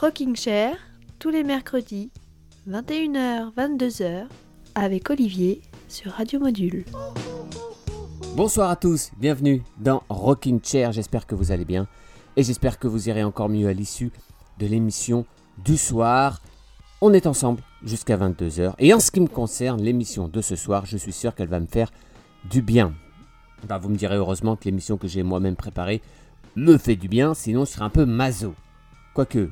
Rocking 0.00 0.34
Chair, 0.34 0.76
tous 1.20 1.30
les 1.30 1.44
mercredis, 1.44 2.10
21h, 2.68 3.54
22h, 3.54 4.26
avec 4.74 5.08
Olivier 5.08 5.62
sur 5.88 6.12
Radio 6.12 6.40
Module. 6.40 6.84
Bonsoir 8.36 8.70
à 8.70 8.76
tous, 8.76 9.12
bienvenue 9.18 9.62
dans 9.78 10.02
Rocking 10.08 10.60
Chair, 10.62 10.90
j'espère 10.90 11.26
que 11.26 11.36
vous 11.36 11.52
allez 11.52 11.64
bien 11.64 11.86
et 12.36 12.42
j'espère 12.42 12.80
que 12.80 12.88
vous 12.88 13.08
irez 13.08 13.22
encore 13.22 13.48
mieux 13.48 13.68
à 13.68 13.72
l'issue 13.72 14.10
de 14.58 14.66
l'émission 14.66 15.26
du 15.64 15.76
soir. 15.76 16.42
On 17.00 17.12
est 17.12 17.28
ensemble 17.28 17.62
jusqu'à 17.84 18.16
22h 18.16 18.74
et 18.80 18.92
en 18.92 19.00
ce 19.00 19.12
qui 19.12 19.20
me 19.20 19.28
concerne, 19.28 19.80
l'émission 19.80 20.26
de 20.26 20.40
ce 20.40 20.56
soir, 20.56 20.86
je 20.86 20.96
suis 20.96 21.12
sûr 21.12 21.36
qu'elle 21.36 21.48
va 21.48 21.60
me 21.60 21.66
faire 21.66 21.92
du 22.50 22.62
bien. 22.62 22.92
Bah, 23.68 23.78
vous 23.78 23.88
me 23.88 23.96
direz 23.96 24.16
heureusement 24.16 24.56
que 24.56 24.64
l'émission 24.64 24.96
que 24.96 25.06
j'ai 25.06 25.22
moi-même 25.22 25.56
préparée 25.56 26.02
me 26.56 26.78
fait 26.78 26.96
du 26.96 27.08
bien, 27.08 27.32
sinon 27.32 27.64
je 27.64 27.70
serais 27.70 27.84
un 27.84 27.90
peu 27.90 28.04
maso. 28.04 28.54
Quoique, 29.14 29.48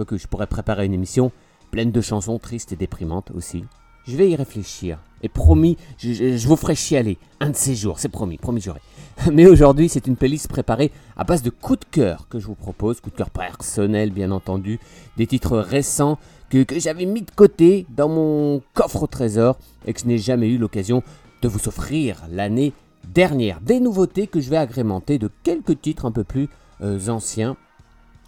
quoique 0.00 0.16
je 0.16 0.28
pourrais 0.28 0.46
préparer 0.46 0.86
une 0.86 0.94
émission 0.94 1.30
pleine 1.70 1.92
de 1.92 2.00
chansons 2.00 2.38
tristes 2.38 2.72
et 2.72 2.76
déprimantes 2.76 3.30
aussi. 3.32 3.64
Je 4.06 4.16
vais 4.16 4.30
y 4.30 4.34
réfléchir. 4.34 4.98
Et 5.22 5.28
promis, 5.28 5.76
je, 5.98 6.46
vous 6.48 6.56
ferai 6.56 6.74
chialer 6.74 7.18
un 7.38 7.50
de 7.50 7.56
ces 7.56 7.74
jours, 7.74 7.98
c'est 7.98 8.08
promis, 8.08 8.38
promis 8.38 8.62
j'aurai. 8.62 8.80
Mais 9.32 9.46
aujourd'hui, 9.46 9.90
c'est 9.90 10.06
une 10.06 10.16
playlist 10.16 10.48
préparée 10.48 10.90
à 11.18 11.24
base 11.24 11.42
de 11.42 11.50
coups 11.50 11.80
de 11.80 11.84
cœur 11.84 12.28
que 12.30 12.38
je 12.38 12.46
vous 12.46 12.54
propose, 12.54 13.02
coups 13.02 13.12
de 13.12 13.18
cœur 13.18 13.28
personnels 13.28 14.10
bien 14.10 14.30
entendu, 14.30 14.80
des 15.18 15.26
titres 15.26 15.58
récents 15.58 16.18
que, 16.48 16.62
que 16.62 16.80
j'avais 16.80 17.04
mis 17.04 17.20
de 17.20 17.30
côté 17.30 17.84
dans 17.90 18.08
mon 18.08 18.62
coffre 18.72 19.02
au 19.02 19.06
trésor 19.06 19.58
et 19.86 19.92
que 19.92 20.00
je 20.00 20.06
n'ai 20.06 20.16
jamais 20.16 20.48
eu 20.48 20.56
l'occasion 20.56 21.02
de 21.42 21.48
vous 21.48 21.68
offrir 21.68 22.22
l'année 22.30 22.72
dernière. 23.06 23.60
Des 23.60 23.80
nouveautés 23.80 24.28
que 24.28 24.40
je 24.40 24.48
vais 24.48 24.56
agrémenter 24.56 25.18
de 25.18 25.30
quelques 25.42 25.78
titres 25.78 26.06
un 26.06 26.12
peu 26.12 26.24
plus 26.24 26.48
euh, 26.80 27.08
anciens. 27.08 27.58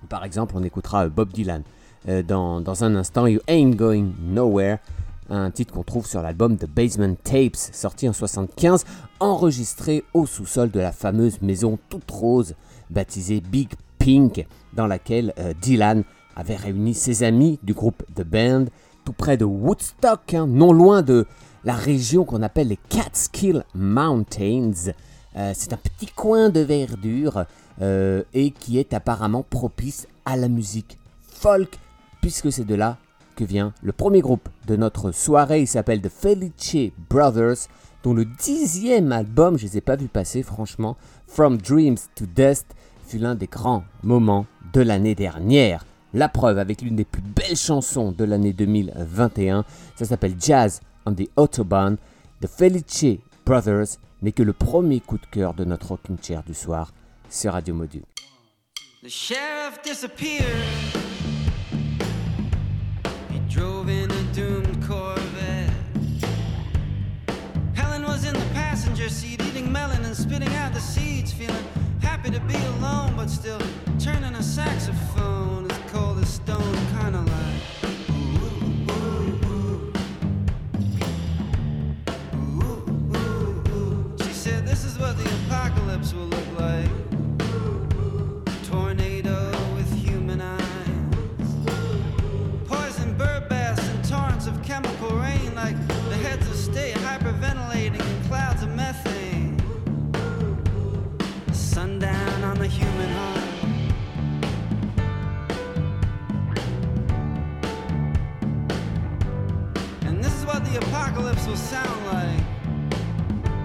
Par 0.08 0.24
exemple, 0.24 0.54
on 0.56 0.62
écoutera 0.62 1.06
euh, 1.06 1.08
Bob 1.08 1.32
Dylan 1.32 1.62
euh, 2.08 2.22
dans, 2.22 2.60
dans 2.60 2.84
un 2.84 2.94
instant, 2.94 3.26
You 3.26 3.40
Ain't 3.48 3.76
Going 3.76 4.12
Nowhere, 4.20 4.78
un 5.30 5.50
titre 5.50 5.72
qu'on 5.72 5.82
trouve 5.82 6.06
sur 6.06 6.22
l'album 6.22 6.56
The 6.56 6.66
Basement 6.66 7.14
Tapes, 7.22 7.56
sorti 7.56 8.08
en 8.08 8.12
75, 8.12 8.84
enregistré 9.20 10.04
au 10.14 10.26
sous-sol 10.26 10.70
de 10.70 10.80
la 10.80 10.92
fameuse 10.92 11.40
maison 11.40 11.78
toute 11.88 12.10
rose, 12.10 12.54
baptisée 12.90 13.40
Big 13.40 13.70
Pink, 13.98 14.46
dans 14.74 14.86
laquelle 14.86 15.32
euh, 15.38 15.52
Dylan 15.60 16.02
avait 16.36 16.56
réuni 16.56 16.94
ses 16.94 17.22
amis 17.22 17.58
du 17.62 17.74
groupe 17.74 18.02
The 18.14 18.24
Band, 18.24 18.66
tout 19.04 19.12
près 19.12 19.36
de 19.36 19.44
Woodstock, 19.44 20.34
hein, 20.34 20.46
non 20.46 20.72
loin 20.72 21.02
de 21.02 21.26
la 21.64 21.74
région 21.74 22.24
qu'on 22.24 22.42
appelle 22.42 22.68
les 22.68 22.78
Catskill 22.88 23.64
Mountains. 23.74 24.92
C'est 25.54 25.72
un 25.72 25.78
petit 25.78 26.08
coin 26.08 26.50
de 26.50 26.60
verdure 26.60 27.46
euh, 27.80 28.22
et 28.34 28.50
qui 28.50 28.78
est 28.78 28.92
apparemment 28.92 29.44
propice 29.48 30.06
à 30.24 30.36
la 30.36 30.48
musique 30.48 30.98
folk, 31.22 31.78
puisque 32.20 32.52
c'est 32.52 32.66
de 32.66 32.74
là 32.74 32.98
que 33.36 33.44
vient 33.44 33.72
le 33.82 33.92
premier 33.92 34.20
groupe 34.20 34.48
de 34.66 34.76
notre 34.76 35.12
soirée. 35.12 35.62
Il 35.62 35.66
s'appelle 35.66 36.02
The 36.02 36.08
Felice 36.08 36.92
Brothers, 37.08 37.68
dont 38.02 38.14
le 38.14 38.24
dixième 38.24 39.12
album, 39.12 39.58
je 39.58 39.64
ne 39.64 39.70
les 39.70 39.78
ai 39.78 39.80
pas 39.80 39.96
vus 39.96 40.08
passer 40.08 40.42
franchement, 40.42 40.96
From 41.26 41.56
Dreams 41.56 41.98
to 42.14 42.26
Dust, 42.26 42.66
fut 43.06 43.18
l'un 43.18 43.34
des 43.34 43.46
grands 43.46 43.84
moments 44.02 44.46
de 44.72 44.80
l'année 44.80 45.14
dernière. 45.14 45.84
La 46.14 46.28
preuve 46.28 46.58
avec 46.58 46.82
l'une 46.82 46.96
des 46.96 47.04
plus 47.06 47.22
belles 47.22 47.56
chansons 47.56 48.12
de 48.12 48.24
l'année 48.24 48.52
2021, 48.52 49.64
ça 49.96 50.04
s'appelle 50.04 50.34
Jazz 50.38 50.80
on 51.06 51.14
the 51.14 51.28
Autobahn. 51.36 51.96
The 52.40 52.46
Felice 52.46 53.18
Brothers 53.46 53.98
n'est 54.20 54.32
que 54.32 54.42
le 54.42 54.52
premier 54.52 55.00
coup 55.00 55.18
de 55.18 55.26
cœur 55.30 55.54
de 55.54 55.64
notre 55.64 55.88
rocking 55.88 56.16
chair 56.22 56.42
du 56.42 56.54
soir 56.54 56.92
sur 57.32 57.52
Radio 57.52 57.74
Module. 57.74 58.04
The 59.02 59.08
sheriff 59.08 59.82
disappeared. 59.82 60.44
He 63.30 63.38
drove 63.48 63.88
in 63.88 64.10
a 64.10 64.22
doomed 64.34 64.86
Corvette. 64.86 65.70
Helen 67.74 68.04
was 68.04 68.26
in 68.26 68.34
the 68.34 68.46
passenger 68.52 69.08
seat, 69.08 69.42
eating 69.42 69.72
melon 69.72 70.04
and 70.04 70.14
spitting 70.14 70.52
out 70.56 70.74
the 70.74 70.80
seeds, 70.80 71.32
feeling 71.32 71.64
happy 72.02 72.30
to 72.30 72.40
be 72.40 72.54
alone, 72.76 73.14
but 73.16 73.28
still 73.28 73.60
turning 73.98 74.34
a 74.34 74.42
saxophone 74.42 75.70
as 75.70 75.78
cold 75.90 76.18
as 76.18 76.28
stone, 76.28 76.76
kind 77.00 77.16
of 77.16 77.26
like. 77.26 77.42
She 84.26 84.32
said, 84.34 84.66
This 84.66 84.84
is 84.84 84.98
what 84.98 85.16
the 85.16 85.24
apocalypse 85.46 86.12
will 86.12 86.26
look 86.26 86.51
apocalypse 111.42 111.46
will 111.46 111.56
sound 111.56 112.06
like. 112.06 112.44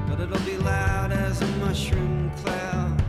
But 0.08 0.20
it'll 0.20 0.46
be 0.46 0.58
loud 0.58 1.12
as 1.12 1.42
a 1.42 1.48
mushroom 1.58 2.32
cloud. 2.38 3.04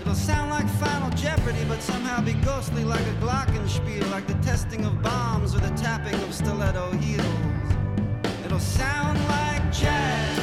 It'll 0.00 0.14
sound 0.14 0.50
like 0.50 0.68
Final 0.78 1.10
Jeopardy, 1.10 1.64
but 1.68 1.82
somehow 1.82 2.22
be 2.22 2.34
ghostly 2.34 2.84
like 2.84 3.00
a 3.06 3.14
glockenspiel, 3.20 4.10
like 4.10 4.26
the 4.26 4.34
testing 4.34 4.84
of 4.84 5.02
bombs 5.02 5.54
or 5.54 5.60
the 5.60 5.74
tapping 5.76 6.14
of 6.22 6.34
stiletto 6.34 6.92
heels. 6.92 7.26
It'll 8.44 8.58
sound 8.58 9.18
like 9.28 9.72
jazz, 9.72 10.37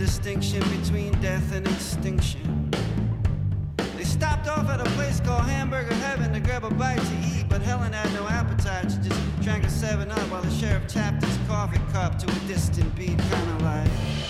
distinction 0.00 0.60
between 0.80 1.12
death 1.20 1.52
and 1.52 1.66
extinction. 1.66 2.70
They 3.98 4.04
stopped 4.04 4.48
off 4.48 4.70
at 4.70 4.80
a 4.80 4.90
place 4.92 5.20
called 5.20 5.44
Hamburger 5.44 5.92
Heaven 5.92 6.32
to 6.32 6.40
grab 6.40 6.64
a 6.64 6.70
bite 6.70 6.96
to 6.96 7.16
eat, 7.22 7.44
but 7.50 7.60
Helen 7.60 7.92
had 7.92 8.10
no 8.14 8.26
appetite. 8.26 8.90
She 8.90 8.96
just 9.06 9.40
drank 9.42 9.64
a 9.64 9.68
7 9.68 10.10
Up 10.10 10.18
while 10.30 10.40
the 10.40 10.50
sheriff 10.52 10.86
tapped 10.86 11.22
his 11.22 11.38
coffee 11.46 11.82
cup 11.92 12.18
to 12.20 12.26
a 12.30 12.48
distant 12.48 12.94
beat, 12.96 13.18
kinda 13.18 13.58
like. 13.62 14.29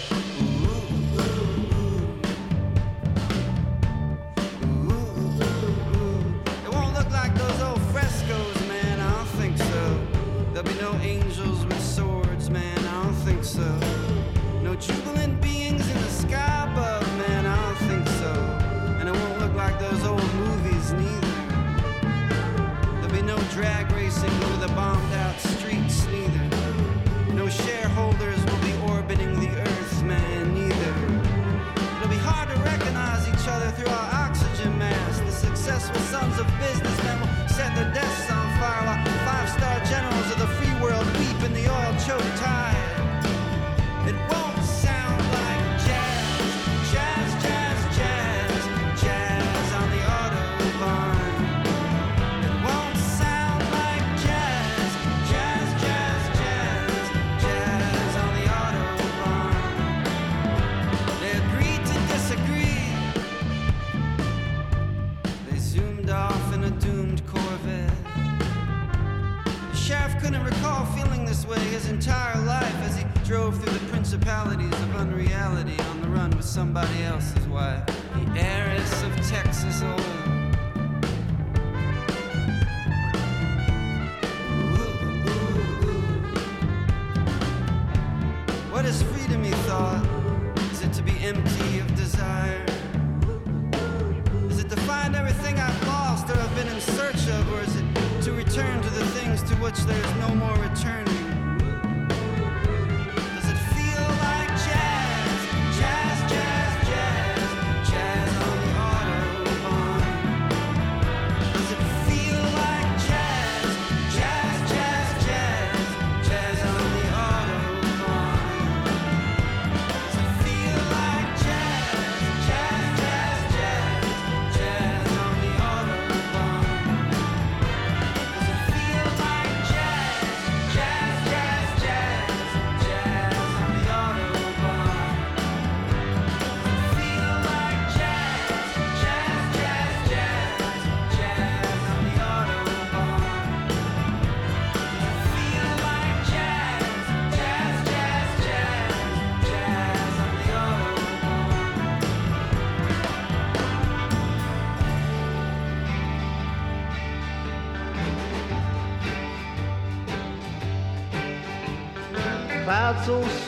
走 163.06 163.39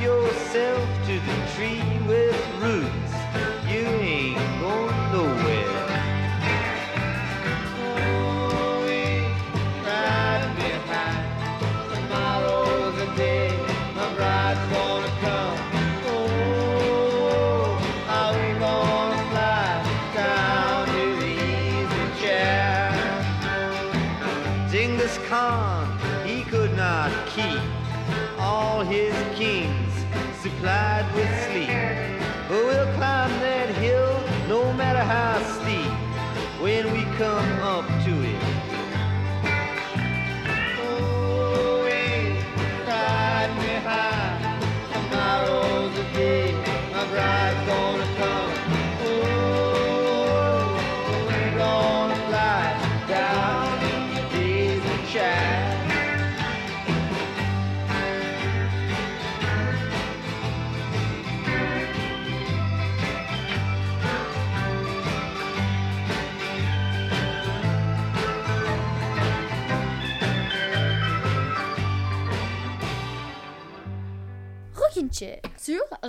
yourself 0.00 0.88
to 1.06 1.18
the 1.20 1.36
tree 1.54 1.82
with 2.06 2.36
roots. 2.60 3.07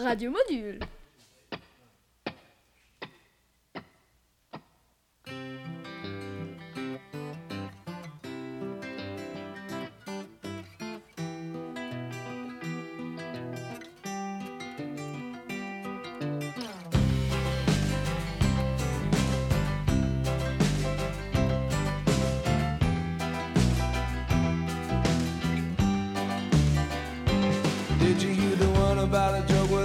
Radio 0.10 0.32
Module. 0.32 0.79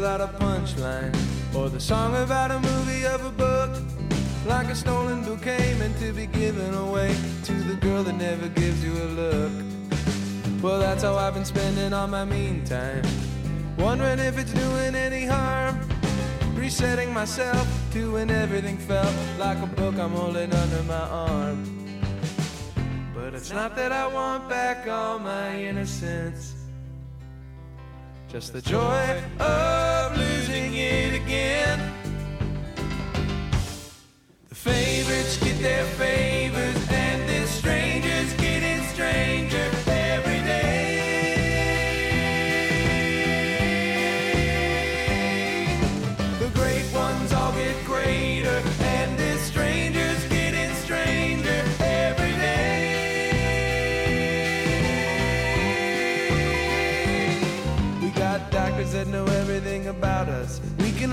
without 0.04 0.20
a 0.20 0.38
punchline, 0.38 1.16
or 1.56 1.70
the 1.70 1.80
song 1.80 2.14
about 2.22 2.50
a 2.50 2.60
movie 2.60 3.06
of 3.06 3.24
a 3.24 3.30
book, 3.30 3.70
like 4.44 4.66
a 4.66 4.74
stolen 4.74 5.24
bouquet 5.24 5.74
meant 5.78 5.98
to 5.98 6.12
be 6.12 6.26
given 6.26 6.74
away 6.74 7.16
to 7.42 7.54
the 7.54 7.74
girl 7.76 8.02
that 8.02 8.12
never 8.12 8.48
gives 8.48 8.84
you 8.84 8.92
a 8.92 9.08
look. 9.22 9.52
Well, 10.60 10.78
that's 10.78 11.04
how 11.04 11.14
I've 11.14 11.32
been 11.32 11.46
spending 11.46 11.94
all 11.94 12.06
my 12.06 12.26
meantime, 12.26 13.02
wondering 13.78 14.18
if 14.18 14.36
it's 14.36 14.52
doing 14.52 14.94
any 14.94 15.24
harm. 15.24 15.80
Resetting 16.52 17.10
myself, 17.14 17.66
to 17.92 18.12
when 18.12 18.28
everything 18.30 18.76
felt 18.76 19.14
like 19.38 19.56
a 19.62 19.66
book 19.66 19.94
I'm 19.94 20.10
holding 20.10 20.52
under 20.52 20.82
my 20.82 21.04
arm. 21.28 21.64
But 23.14 23.32
it's 23.32 23.52
not 23.52 23.74
that 23.76 23.90
I 23.90 24.06
want 24.06 24.50
back 24.50 24.86
all 24.86 25.18
my 25.18 25.58
innocence. 25.58 26.63
Just 28.34 28.52
the 28.52 28.60
joy 28.60 29.22
of 29.38 30.16
losing 30.16 30.74
it 30.74 31.14
again. 31.14 31.78
The 34.48 34.54
favorites 34.56 35.36
get 35.36 35.56
their 35.62 35.84
favors. 35.84 37.03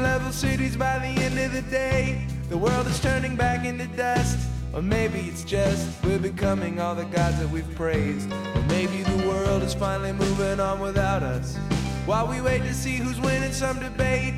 Level 0.01 0.31
cities 0.31 0.75
by 0.75 0.99
the 0.99 1.21
end 1.21 1.37
of 1.39 1.53
the 1.53 1.61
day. 1.63 2.25
The 2.49 2.57
world 2.57 2.87
is 2.87 2.99
turning 2.99 3.35
back 3.35 3.65
into 3.65 3.87
dust. 3.87 4.37
Or 4.73 4.81
maybe 4.81 5.19
it's 5.19 5.43
just 5.43 6.03
we're 6.03 6.19
becoming 6.19 6.79
all 6.79 6.95
the 6.95 7.05
gods 7.05 7.39
that 7.39 7.49
we've 7.49 7.75
praised. 7.75 8.31
Or 8.31 8.61
maybe 8.69 9.03
the 9.03 9.27
world 9.27 9.63
is 9.63 9.73
finally 9.73 10.13
moving 10.13 10.59
on 10.59 10.79
without 10.79 11.23
us. 11.23 11.57
While 12.05 12.27
we 12.27 12.41
wait 12.41 12.63
to 12.63 12.73
see 12.73 12.95
who's 12.95 13.19
winning 13.19 13.51
some 13.51 13.79
debate. 13.79 14.33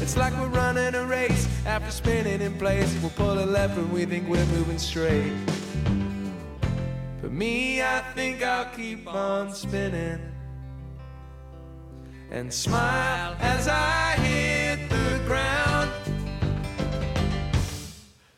It's 0.00 0.16
like 0.16 0.32
we're 0.34 0.48
running 0.48 0.94
a 0.94 1.04
race. 1.04 1.48
After 1.66 1.90
spinning 1.90 2.40
in 2.40 2.56
place, 2.58 2.96
we're 3.02 3.10
pulling 3.10 3.52
left 3.52 3.76
when 3.76 3.90
we 3.92 4.04
think 4.04 4.28
we're 4.28 4.46
moving 4.46 4.78
straight. 4.78 5.32
For 7.20 7.28
me, 7.28 7.82
I 7.82 8.00
think 8.14 8.42
I'll 8.42 8.72
keep 8.74 9.06
on 9.06 9.52
spinning 9.52 10.20
and 12.30 12.52
smile 12.52 13.36
as 13.40 13.68
I 13.68 14.12
hit 14.20 14.55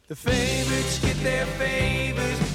The 0.09 0.17
favorites 0.17 0.99
get 1.00 1.17
their 1.23 1.45
favors, 1.59 2.48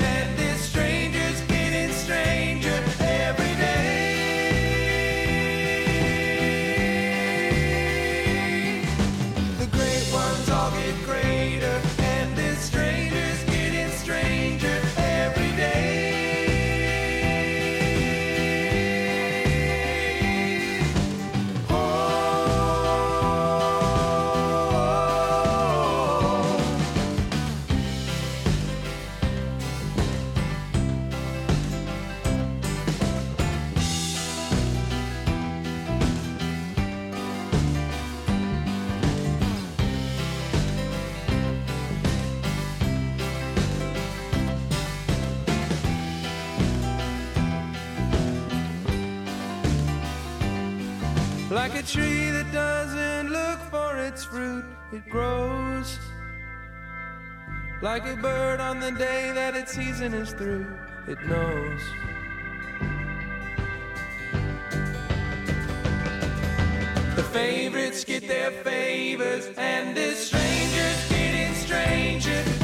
Like 51.73 51.85
a 51.85 51.87
tree 51.87 52.29
that 52.29 52.51
doesn't 52.51 53.31
look 53.31 53.59
for 53.71 53.97
its 53.97 54.23
fruit, 54.23 54.63
it 54.91 55.09
grows. 55.09 55.97
Like 57.81 58.05
a 58.05 58.15
bird 58.15 58.59
on 58.59 58.79
the 58.79 58.91
day 58.91 59.31
that 59.33 59.55
its 59.55 59.71
season 59.73 60.13
is 60.13 60.33
through, 60.33 60.67
it 61.07 61.17
knows. 61.25 61.81
The 67.15 67.23
favorites 67.33 68.03
get 68.03 68.27
their 68.27 68.51
favors, 68.51 69.49
and 69.57 69.97
the 69.97 70.11
strangers 70.11 71.09
getting 71.09 71.55
stranger 71.55 72.62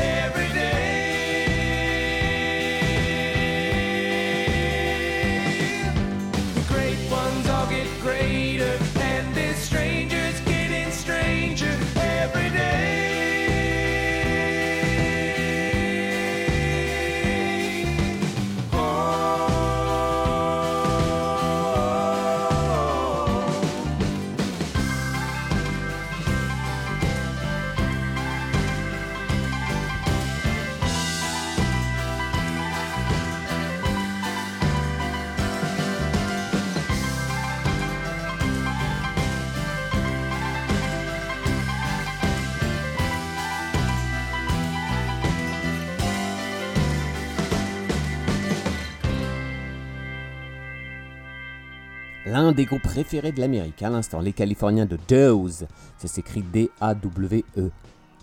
des 52.59 52.65
groupes 52.65 52.81
préférés 52.81 53.31
de 53.31 53.39
l'Amérique, 53.39 53.81
à 53.83 53.89
l'instant, 53.89 54.19
les 54.19 54.33
Californiens 54.33 54.85
de 54.85 54.99
Doze. 55.07 55.65
Ça 55.97 56.09
s'écrit 56.09 56.41
D-A-W-E. 56.41 57.71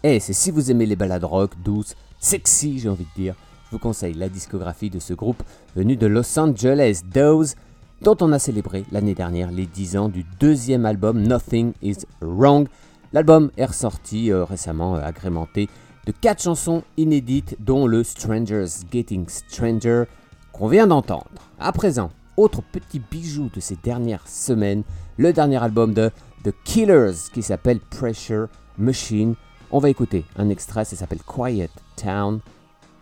Et 0.03 0.21
c'est 0.21 0.35
si 0.35 0.51
vous 0.51 0.71
aimez 0.71 0.85
les 0.85 0.95
ballades 0.95 1.25
rock, 1.25 1.53
douces, 1.65 1.95
sexy, 2.19 2.79
j'ai 2.79 2.91
envie 2.91 3.07
de 3.17 3.23
dire, 3.23 3.35
je 3.65 3.71
vous 3.71 3.79
conseille 3.79 4.13
la 4.13 4.29
discographie 4.29 4.91
de 4.91 4.99
ce 4.99 5.15
groupe 5.15 5.43
venu 5.75 5.97
de 5.97 6.07
Los 6.07 6.39
Angeles, 6.39 7.01
Doze, 7.11 7.55
dont 8.03 8.19
on 8.21 8.31
a 8.31 8.39
célébré 8.39 8.85
l'année 8.93 9.15
dernière 9.15 9.51
les 9.51 9.65
10 9.65 9.97
ans 9.97 10.09
du 10.11 10.27
deuxième 10.39 10.85
album 10.85 11.23
Nothing 11.23 11.73
Is 11.81 12.05
Wrong. 12.21 12.69
L'album 13.15 13.51
est 13.57 13.65
ressorti 13.65 14.31
euh, 14.31 14.45
récemment, 14.45 14.97
euh, 14.97 15.01
agrémenté 15.03 15.71
de 16.05 16.13
4 16.13 16.43
chansons 16.43 16.83
inédites, 16.99 17.57
dont 17.59 17.87
le 17.87 18.05
Strangers 18.05 18.67
Getting 18.93 19.31
Stranger 19.31 20.05
qu'on 20.53 20.69
vient 20.69 20.87
d'entendre. 20.87 21.31
À 21.59 21.73
présent, 21.73 22.11
autre 22.37 22.63
petit 22.63 23.01
bijou 23.01 23.51
de 23.53 23.61
ces 23.61 23.77
dernières 23.77 24.27
semaines, 24.29 24.83
le 25.17 25.33
dernier 25.33 25.63
album 25.63 25.95
de 25.95 26.11
The 26.45 26.53
Killers 26.65 27.31
qui 27.33 27.43
s'appelle 27.43 27.81
Pressure 27.81 28.49
Machine. 28.79 29.35
On 29.71 29.79
va 29.79 29.91
écouter 29.91 30.25
un 30.37 30.49
extrait, 30.49 30.85
ça 30.85 30.97
s'appelle 30.97 31.23
Quiet 31.23 31.71
Town, 31.97 32.41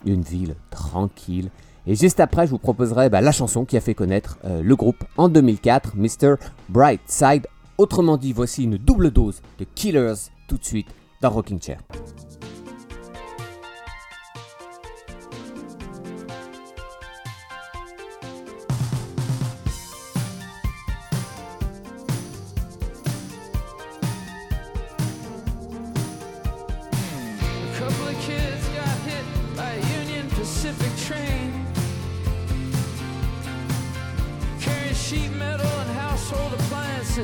une 0.07 0.23
ville 0.23 0.55
tranquille. 0.71 1.51
Et 1.87 1.95
juste 1.95 2.21
après, 2.21 2.47
je 2.47 2.53
vous 2.53 2.59
proposerai 2.59 3.11
bah, 3.11 3.21
la 3.21 3.33
chanson 3.33 3.65
qui 3.65 3.77
a 3.77 3.81
fait 3.81 3.95
connaître 3.95 4.39
euh, 4.45 4.63
le 4.63 4.77
groupe 4.77 5.05
en 5.17 5.29
2004, 5.29 5.97
Mr. 5.97 6.37
Brightside. 6.71 7.47
Autrement 7.77 8.17
dit, 8.17 8.33
voici 8.33 8.65
une 8.65 8.79
double 8.79 9.11
dose 9.11 9.43
de 9.59 9.67
Killers 9.75 10.31
tout 10.49 10.57
de 10.57 10.65
suite 10.65 10.89
dans 11.21 11.31
Rocking 11.31 11.61
Chair. 11.61 11.81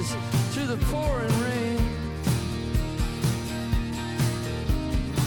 Appliances 0.01 0.55
through 0.55 0.67
the 0.67 0.77
pouring 0.87 1.41
rain. 1.41 1.79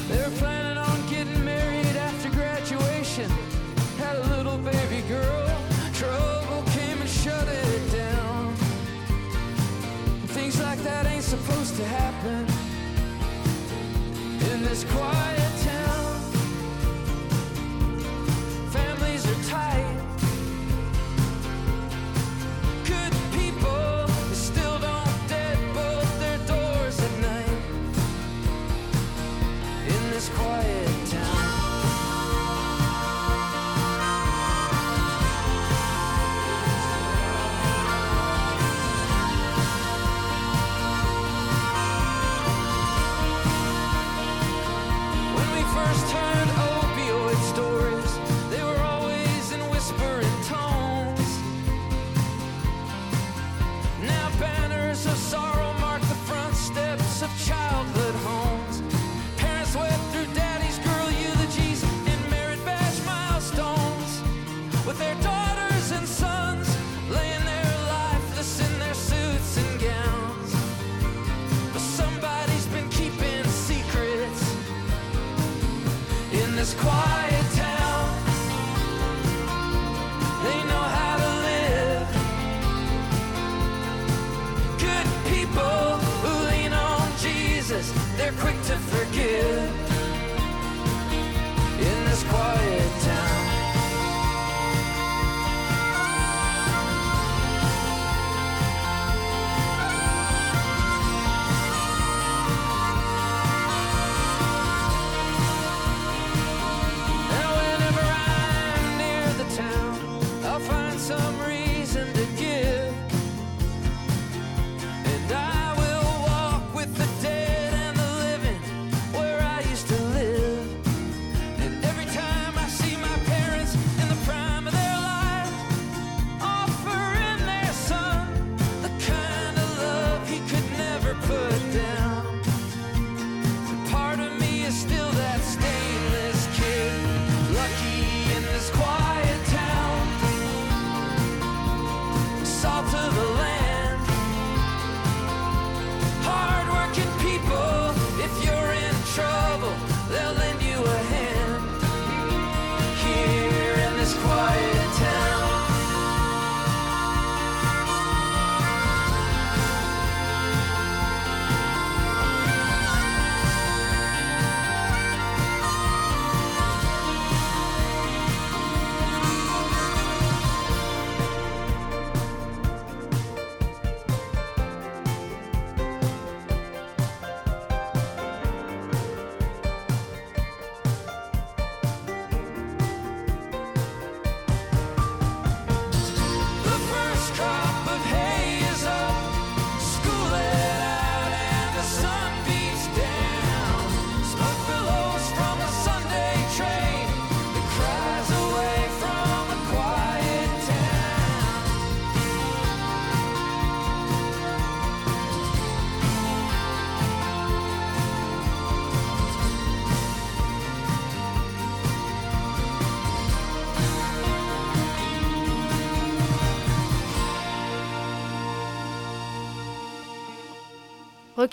They 0.07 0.17
were 0.17 0.35
planning 0.37 0.77
on 0.77 1.09
getting 1.09 1.43
married 1.43 1.95
after 1.95 2.29
graduation. 2.29 3.29
Had 3.97 4.17
a 4.17 4.27
little 4.35 4.57
baby 4.57 5.07
girl. 5.07 5.49
Trouble 5.93 6.63
came 6.71 6.99
and 6.99 7.09
shut 7.09 7.47
it 7.47 7.91
down. 7.91 8.53
Things 10.27 10.59
like 10.61 10.79
that 10.79 11.05
ain't 11.05 11.23
supposed 11.23 11.75
to 11.77 11.85
happen 11.85 12.45
in 14.51 14.63
this 14.63 14.83
quiet 14.83 15.52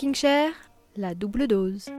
Rocking 0.01 0.15
Chair, 0.15 0.53
la 0.97 1.15
double 1.15 1.47
dose. 1.47 1.91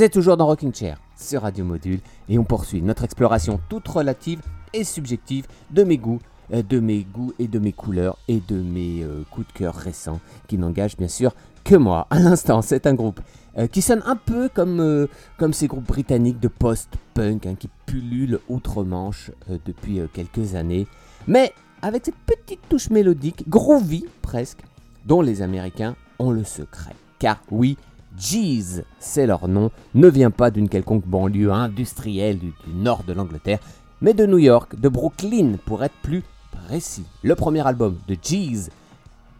Vous 0.00 0.04
êtes 0.04 0.14
toujours 0.14 0.38
dans 0.38 0.46
Rocking 0.46 0.72
Chair 0.72 0.98
sur 1.14 1.42
Radio 1.42 1.62
Module 1.62 2.00
et 2.30 2.38
on 2.38 2.44
poursuit 2.44 2.80
notre 2.80 3.04
exploration 3.04 3.60
toute 3.68 3.86
relative 3.86 4.40
et 4.72 4.82
subjective 4.82 5.46
de 5.70 5.84
mes 5.84 5.98
goûts, 5.98 6.20
euh, 6.54 6.62
de 6.62 6.80
mes 6.80 7.04
goûts 7.04 7.34
et 7.38 7.48
de 7.48 7.58
mes 7.58 7.72
couleurs 7.72 8.16
et 8.26 8.40
de 8.48 8.56
mes 8.62 9.02
euh, 9.02 9.24
coups 9.30 9.46
de 9.48 9.52
cœur 9.52 9.74
récents 9.74 10.18
qui 10.48 10.56
n'engagent 10.56 10.96
bien 10.96 11.06
sûr 11.06 11.34
que 11.64 11.74
moi. 11.74 12.06
À 12.10 12.18
l'instant, 12.18 12.62
c'est 12.62 12.86
un 12.86 12.94
groupe 12.94 13.20
euh, 13.58 13.66
qui 13.66 13.82
sonne 13.82 14.00
un 14.06 14.16
peu 14.16 14.48
comme, 14.48 15.06
comme 15.36 15.52
ces 15.52 15.66
groupes 15.66 15.88
britanniques 15.88 16.40
de 16.40 16.48
post-punk 16.48 17.44
hein, 17.44 17.54
qui 17.54 17.68
pullulent 17.84 18.40
outre-Manche 18.48 19.30
depuis 19.66 20.00
quelques 20.14 20.54
années, 20.54 20.86
mais 21.26 21.52
avec 21.82 22.06
cette 22.06 22.14
petite 22.24 22.66
touche 22.70 22.88
mélodique, 22.88 23.46
groovy 23.50 24.06
presque, 24.22 24.60
dont 25.04 25.20
les 25.20 25.42
Américains 25.42 25.94
ont 26.18 26.30
le 26.30 26.44
secret. 26.44 26.94
Car 27.18 27.42
oui, 27.50 27.76
Jeez, 28.18 28.82
c'est 28.98 29.26
leur 29.26 29.48
nom, 29.48 29.70
ne 29.94 30.08
vient 30.08 30.30
pas 30.30 30.50
d'une 30.50 30.68
quelconque 30.68 31.06
banlieue 31.06 31.52
industrielle 31.52 32.38
du, 32.38 32.52
nord 32.74 33.04
de 33.04 33.12
l'Angleterre, 33.12 33.60
mais 34.00 34.14
de 34.14 34.26
New 34.26 34.38
York, 34.38 34.78
de 34.78 34.88
Brooklyn 34.88 35.56
pour 35.64 35.84
être 35.84 35.94
plus 36.02 36.22
précis. 36.50 37.04
Le 37.22 37.34
premier 37.34 37.66
album 37.66 37.98
de 38.08 38.16
Jeez 38.20 38.70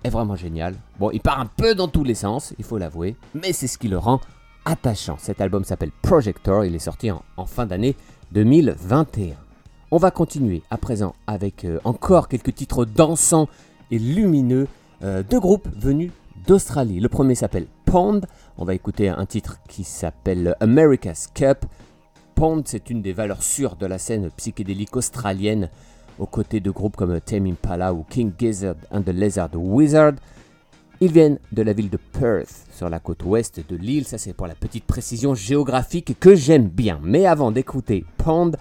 est 0.04 0.10
vraiment 0.10 0.36
génial. 0.36 0.74
Bon, 0.98 1.10
il 1.10 1.20
part 1.20 1.40
un 1.40 1.46
peu 1.46 1.74
dans 1.74 1.88
tous 1.88 2.04
les 2.04 2.14
sens, 2.14 2.54
il 2.58 2.64
faut 2.64 2.78
l'avouer, 2.78 3.16
mais 3.34 3.52
c'est 3.52 3.66
ce 3.66 3.78
qui 3.78 3.88
le 3.88 3.98
rend 3.98 4.20
attachant. 4.64 5.16
Cet 5.18 5.40
album 5.40 5.64
s'appelle 5.64 5.90
Projector, 6.02 6.64
il 6.64 6.74
est 6.74 6.78
sorti 6.78 7.10
en, 7.10 7.22
en 7.36 7.46
fin 7.46 7.66
d'année 7.66 7.96
2021. 8.32 9.34
On 9.90 9.96
va 9.96 10.12
continuer 10.12 10.62
à 10.70 10.78
présent 10.78 11.16
avec 11.26 11.64
euh, 11.64 11.80
encore 11.82 12.28
quelques 12.28 12.54
titres 12.54 12.84
dansants 12.84 13.48
et 13.90 13.98
lumineux 13.98 14.68
euh, 15.02 15.22
de 15.22 15.38
groupes 15.38 15.68
venus 15.76 16.12
d'Australie. 16.46 17.00
Le 17.00 17.08
premier 17.08 17.34
s'appelle 17.34 17.66
Pond. 17.86 18.20
On 18.62 18.66
va 18.66 18.74
écouter 18.74 19.08
un 19.08 19.24
titre 19.24 19.58
qui 19.68 19.84
s'appelle 19.84 20.54
America's 20.60 21.28
Cup. 21.32 21.64
Pond, 22.34 22.62
c'est 22.66 22.90
une 22.90 23.00
des 23.00 23.14
valeurs 23.14 23.42
sûres 23.42 23.74
de 23.74 23.86
la 23.86 23.96
scène 23.96 24.28
psychédélique 24.36 24.94
australienne, 24.96 25.70
aux 26.18 26.26
côtés 26.26 26.60
de 26.60 26.70
groupes 26.70 26.94
comme 26.94 27.18
Tame 27.22 27.46
Impala 27.46 27.94
ou 27.94 28.04
King 28.04 28.32
Gizzard 28.38 28.74
and 28.90 29.00
the 29.00 29.14
Lizard 29.14 29.54
Wizard. 29.54 30.12
Ils 31.00 31.10
viennent 31.10 31.38
de 31.52 31.62
la 31.62 31.72
ville 31.72 31.88
de 31.88 31.96
Perth, 31.96 32.66
sur 32.70 32.90
la 32.90 33.00
côte 33.00 33.24
ouest 33.24 33.66
de 33.66 33.76
l'île. 33.76 34.04
Ça, 34.04 34.18
c'est 34.18 34.34
pour 34.34 34.46
la 34.46 34.54
petite 34.54 34.84
précision 34.84 35.34
géographique 35.34 36.20
que 36.20 36.34
j'aime 36.34 36.68
bien. 36.68 37.00
Mais 37.02 37.24
avant 37.24 37.52
d'écouter 37.52 38.04
Pond, 38.18 38.52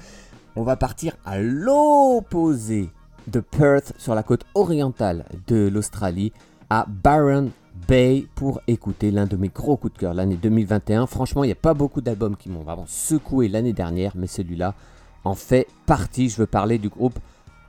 on 0.56 0.64
va 0.64 0.78
partir 0.78 1.18
à 1.26 1.40
l'opposé 1.40 2.90
de 3.28 3.42
Perth, 3.42 3.92
sur 3.98 4.16
la 4.16 4.24
côte 4.24 4.46
orientale 4.54 5.26
de 5.48 5.68
l'Australie, 5.68 6.32
à 6.70 6.86
Byron 6.88 7.52
Bay, 7.88 8.26
pour 8.36 8.62
écouter 8.68 9.12
l'un 9.12 9.26
de 9.26 9.36
mes 9.36 9.50
gros 9.50 9.78
coups 9.78 9.94
de 9.94 10.00
cœur 10.00 10.14
l'année 10.14 10.38
2021. 10.42 11.08
Franchement, 11.08 11.44
il 11.44 11.48
n'y 11.48 11.54
a 11.54 11.56
pas 11.56 11.74
beaucoup 11.74 12.02
d'albums 12.02 12.36
qui 12.36 12.50
m'ont 12.50 12.62
vraiment 12.62 12.86
secoué 12.88 13.48
l'année 13.48 13.74
dernière, 13.74 14.14
mais 14.16 14.28
celui-là 14.28 14.76
en 15.24 15.36
fait 15.36 15.68
partie. 15.86 16.30
Je 16.30 16.38
veux 16.38 16.46
parler 16.46 16.78
du 16.78 16.90
groupe 16.90 17.20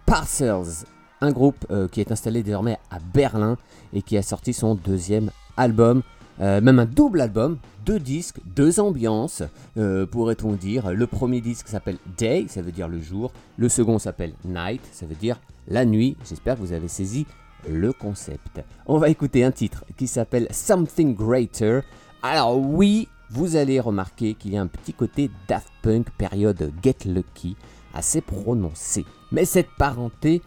Parcels, 0.06 0.84
un 1.20 1.32
groupe 1.32 1.66
euh, 1.70 1.88
qui 1.88 2.00
est 2.00 2.12
installé 2.12 2.42
désormais 2.42 2.78
à 2.90 2.98
Berlin 2.98 3.56
et 3.92 4.02
qui 4.02 4.16
a 4.16 4.22
sorti 4.22 4.52
son 4.52 4.74
deuxième 4.74 5.30
album, 5.56 6.02
euh, 6.40 6.60
même 6.60 6.78
un 6.78 6.86
double 6.86 7.20
album, 7.20 7.58
deux 7.84 7.98
disques, 7.98 8.40
deux 8.44 8.80
ambiances, 8.80 9.42
euh, 9.76 10.06
pourrait-on 10.06 10.52
dire. 10.52 10.92
Le 10.92 11.06
premier 11.06 11.40
disque 11.40 11.68
s'appelle 11.68 11.98
Day, 12.18 12.46
ça 12.48 12.62
veut 12.62 12.72
dire 12.72 12.88
le 12.88 13.00
jour. 13.00 13.32
Le 13.56 13.68
second 13.68 13.98
s'appelle 13.98 14.32
Night, 14.44 14.82
ça 14.92 15.06
veut 15.06 15.14
dire 15.14 15.40
la 15.68 15.84
nuit. 15.84 16.16
J'espère 16.28 16.56
que 16.56 16.60
vous 16.60 16.72
avez 16.72 16.88
saisi 16.88 17.26
le 17.68 17.92
concept. 17.92 18.62
On 18.86 18.98
va 18.98 19.08
écouter 19.08 19.44
un 19.44 19.50
titre 19.50 19.84
qui 19.96 20.06
s'appelle 20.06 20.48
Something 20.50 21.14
Greater. 21.14 21.82
Alors 22.22 22.58
oui, 22.58 23.08
vous 23.30 23.56
allez 23.56 23.80
remarquer 23.80 24.34
qu'il 24.34 24.52
y 24.52 24.56
a 24.56 24.60
un 24.60 24.66
petit 24.66 24.92
côté 24.92 25.30
Daft 25.48 25.70
Punk 25.82 26.10
période 26.18 26.72
Get 26.82 27.06
Lucky 27.06 27.56
assez 27.94 28.20
prononcé. 28.20 29.04
Mais 29.32 29.44
cette 29.44 29.70
parenté 29.78 30.42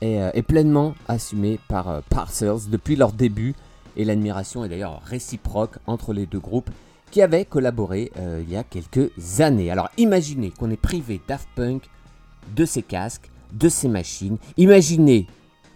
est, 0.00 0.20
euh, 0.20 0.42
pleinement 0.42 0.94
assumée 1.08 1.58
par 1.68 1.88
euh, 1.88 2.00
Parcels 2.08 2.70
depuis 2.70 2.96
leur 2.96 3.12
début 3.12 3.54
et 3.96 4.04
l'admiration 4.04 4.64
est 4.64 4.68
d'ailleurs 4.68 5.02
réciproque 5.04 5.78
entre 5.86 6.12
les 6.12 6.26
deux 6.26 6.38
groupes 6.38 6.70
qui 7.10 7.22
avaient 7.22 7.44
collaboré 7.44 8.12
euh, 8.18 8.42
il 8.46 8.52
y 8.52 8.56
a 8.56 8.64
quelques 8.64 9.10
années. 9.40 9.70
Alors 9.70 9.90
imaginez 9.96 10.50
qu'on 10.50 10.70
est 10.70 10.80
privé 10.80 11.20
Daft 11.26 11.48
Punk 11.56 11.82
de 12.54 12.64
ses 12.64 12.82
casques, 12.82 13.30
de 13.52 13.68
ses 13.68 13.88
machines. 13.88 14.38
Imaginez 14.56 15.26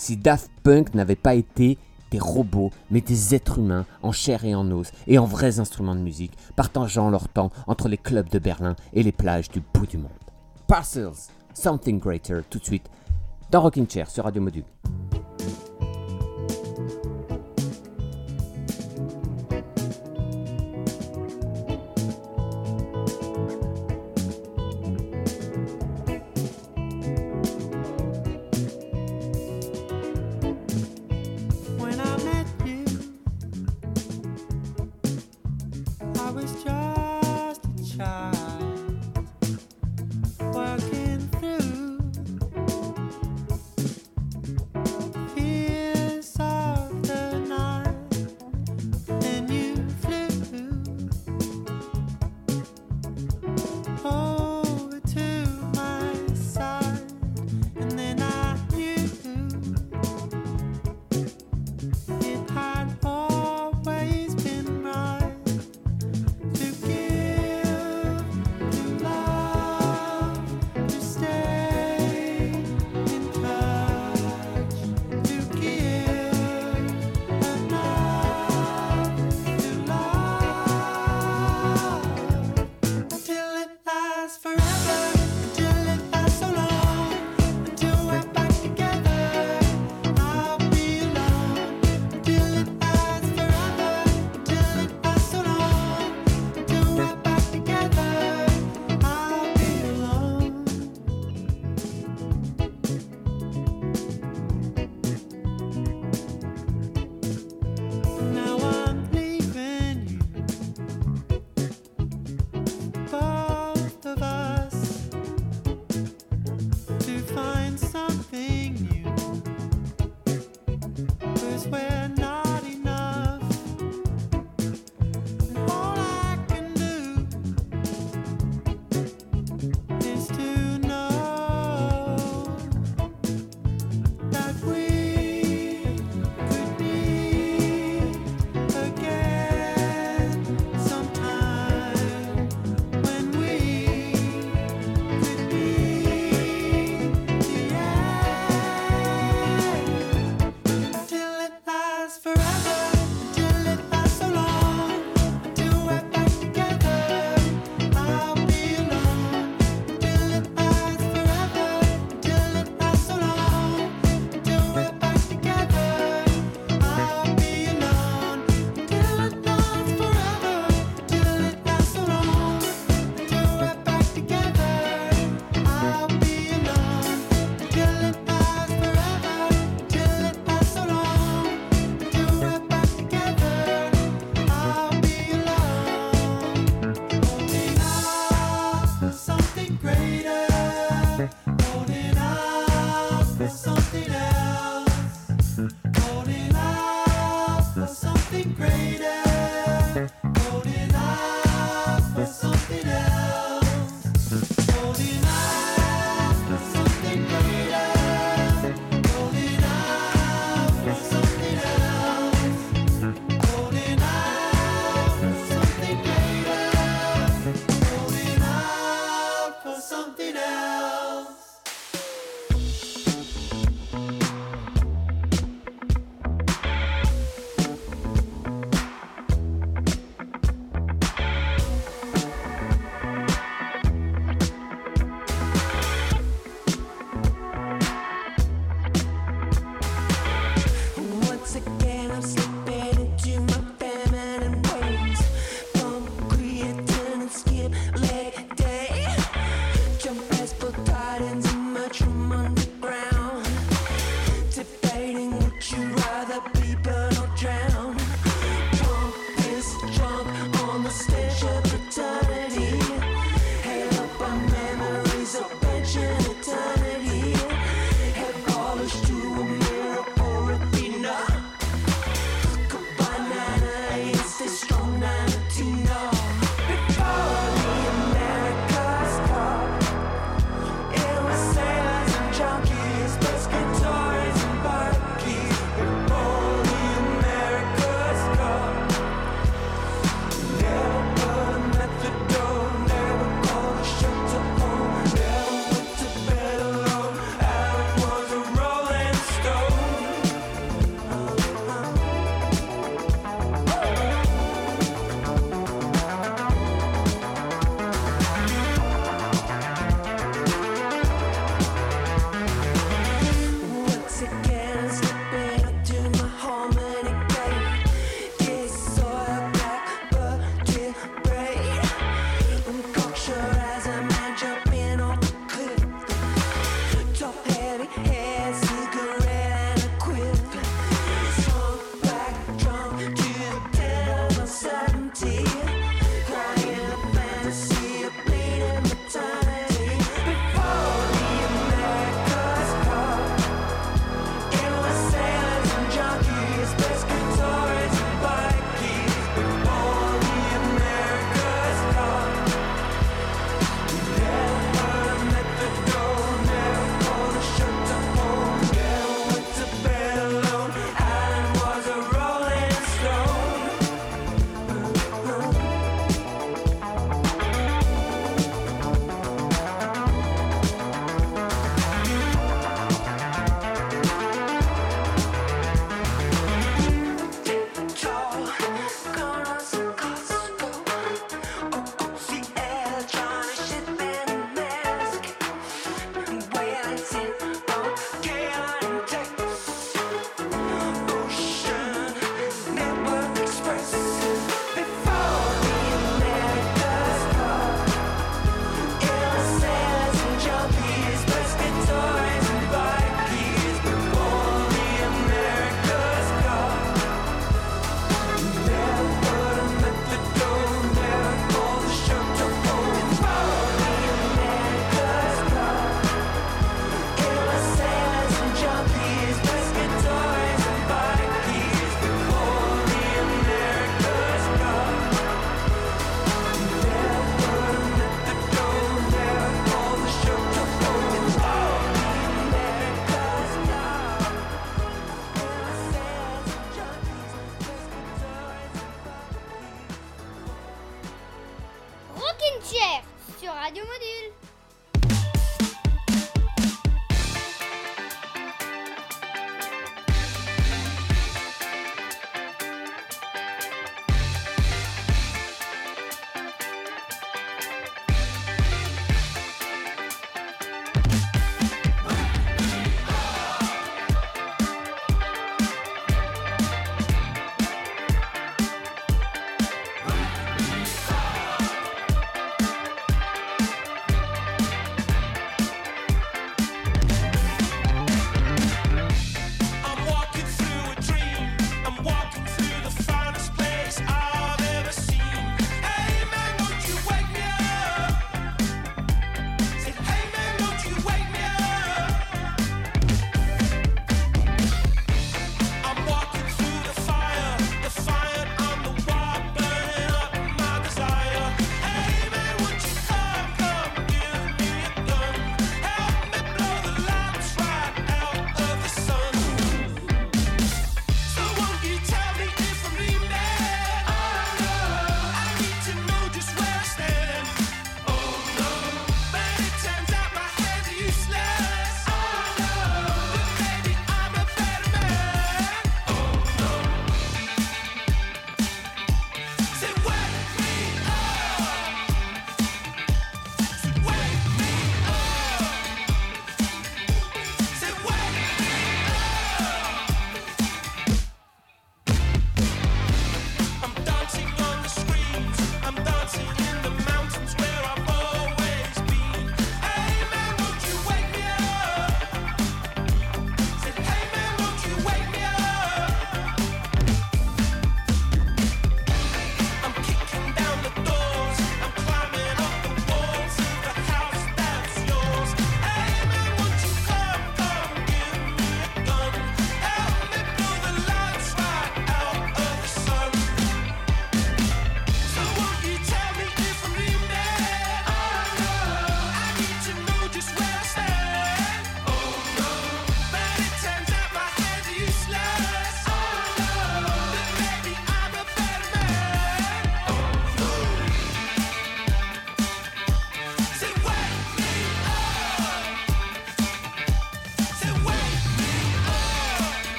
si 0.00 0.16
Daft 0.16 0.50
Punk 0.62 0.94
n'avait 0.94 1.14
pas 1.14 1.34
été 1.34 1.76
des 2.10 2.18
robots, 2.18 2.70
mais 2.90 3.02
des 3.02 3.34
êtres 3.34 3.58
humains 3.58 3.84
en 4.02 4.12
chair 4.12 4.46
et 4.46 4.54
en 4.54 4.68
os 4.70 4.90
et 5.06 5.18
en 5.18 5.26
vrais 5.26 5.60
instruments 5.60 5.94
de 5.94 6.00
musique, 6.00 6.32
partageant 6.56 7.10
leur 7.10 7.28
temps 7.28 7.50
entre 7.66 7.88
les 7.88 7.98
clubs 7.98 8.30
de 8.30 8.38
Berlin 8.38 8.76
et 8.94 9.02
les 9.02 9.12
plages 9.12 9.50
du 9.50 9.60
bout 9.74 9.86
du 9.86 9.98
monde. 9.98 10.10
Parcels, 10.66 11.28
Something 11.52 12.00
Greater, 12.00 12.42
tout 12.48 12.58
de 12.58 12.64
suite, 12.64 12.88
dans 13.50 13.60
Rocking 13.60 13.88
Chair 13.88 14.10
sur 14.10 14.24
Radio 14.24 14.40
Module. 14.40 14.64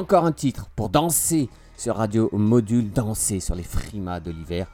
Encore 0.00 0.24
un 0.24 0.32
titre 0.32 0.66
pour 0.76 0.88
danser 0.88 1.50
sur 1.76 1.96
Radio 1.96 2.30
Module, 2.32 2.90
danser 2.90 3.38
sur 3.38 3.54
les 3.54 3.62
frimas 3.62 4.18
de 4.18 4.30
l'hiver, 4.30 4.66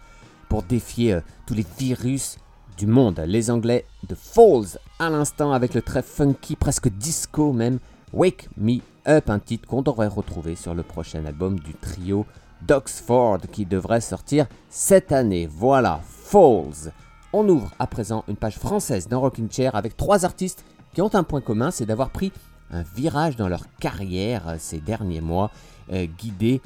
pour 0.49 0.63
défier 0.63 1.15
euh, 1.15 1.21
tous 1.47 1.55
les 1.55 1.67
virus 1.81 2.39
du 2.79 2.87
monde. 2.87 3.19
Les 3.27 3.51
Anglais 3.51 3.87
de 4.09 4.15
Falls, 4.15 4.79
à 5.01 5.11
l'instant, 5.11 5.51
avec 5.51 5.75
le 5.75 5.83
très 5.83 6.03
funky, 6.03 6.55
presque 6.55 6.89
disco 6.91 7.53
même, 7.53 7.81
Wake 8.13 8.49
Me 8.57 8.79
Up, 9.09 9.29
un 9.29 9.41
titre 9.41 9.67
qu'on 9.67 9.83
devrait 9.83 10.07
retrouver 10.07 10.55
sur 10.55 10.75
le 10.75 10.85
prochain 10.85 11.27
album 11.27 11.59
du 11.59 11.75
trio 11.75 12.25
d'Oxford, 12.63 13.41
qui 13.51 13.67
devrait 13.67 14.03
sortir 14.03 14.47
cette 14.71 15.11
année. 15.11 15.49
Voilà, 15.51 16.03
Falls. 16.05 16.93
On 17.33 17.49
ouvre 17.49 17.73
à 17.81 17.89
présent 17.89 18.23
une 18.29 18.37
page 18.37 18.59
française 18.59 19.09
dans 19.09 19.23
Rocking 19.23 19.51
Chair 19.51 19.75
avec 19.75 19.97
trois 19.97 20.25
artistes 20.25 20.65
qui 20.95 21.03
ont 21.03 21.15
un 21.17 21.25
point 21.25 21.41
commun, 21.41 21.73
c'est 21.73 21.85
d'avoir 21.85 22.11
pris 22.11 22.31
un 22.71 22.83
virage 22.83 23.37
dans 23.37 23.49
leur 23.49 23.65
carrière 23.79 24.49
euh, 24.49 24.57
ces 24.59 24.79
derniers 24.79 25.21
mois, 25.21 25.51
euh, 25.93 26.07
guidés 26.07 26.61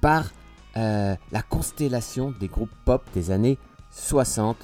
par 0.00 0.30
euh, 0.76 1.14
la 1.30 1.42
constellation 1.42 2.32
des 2.40 2.48
groupes 2.48 2.74
pop 2.84 3.02
des 3.14 3.30
années 3.30 3.58
60. 3.90 4.56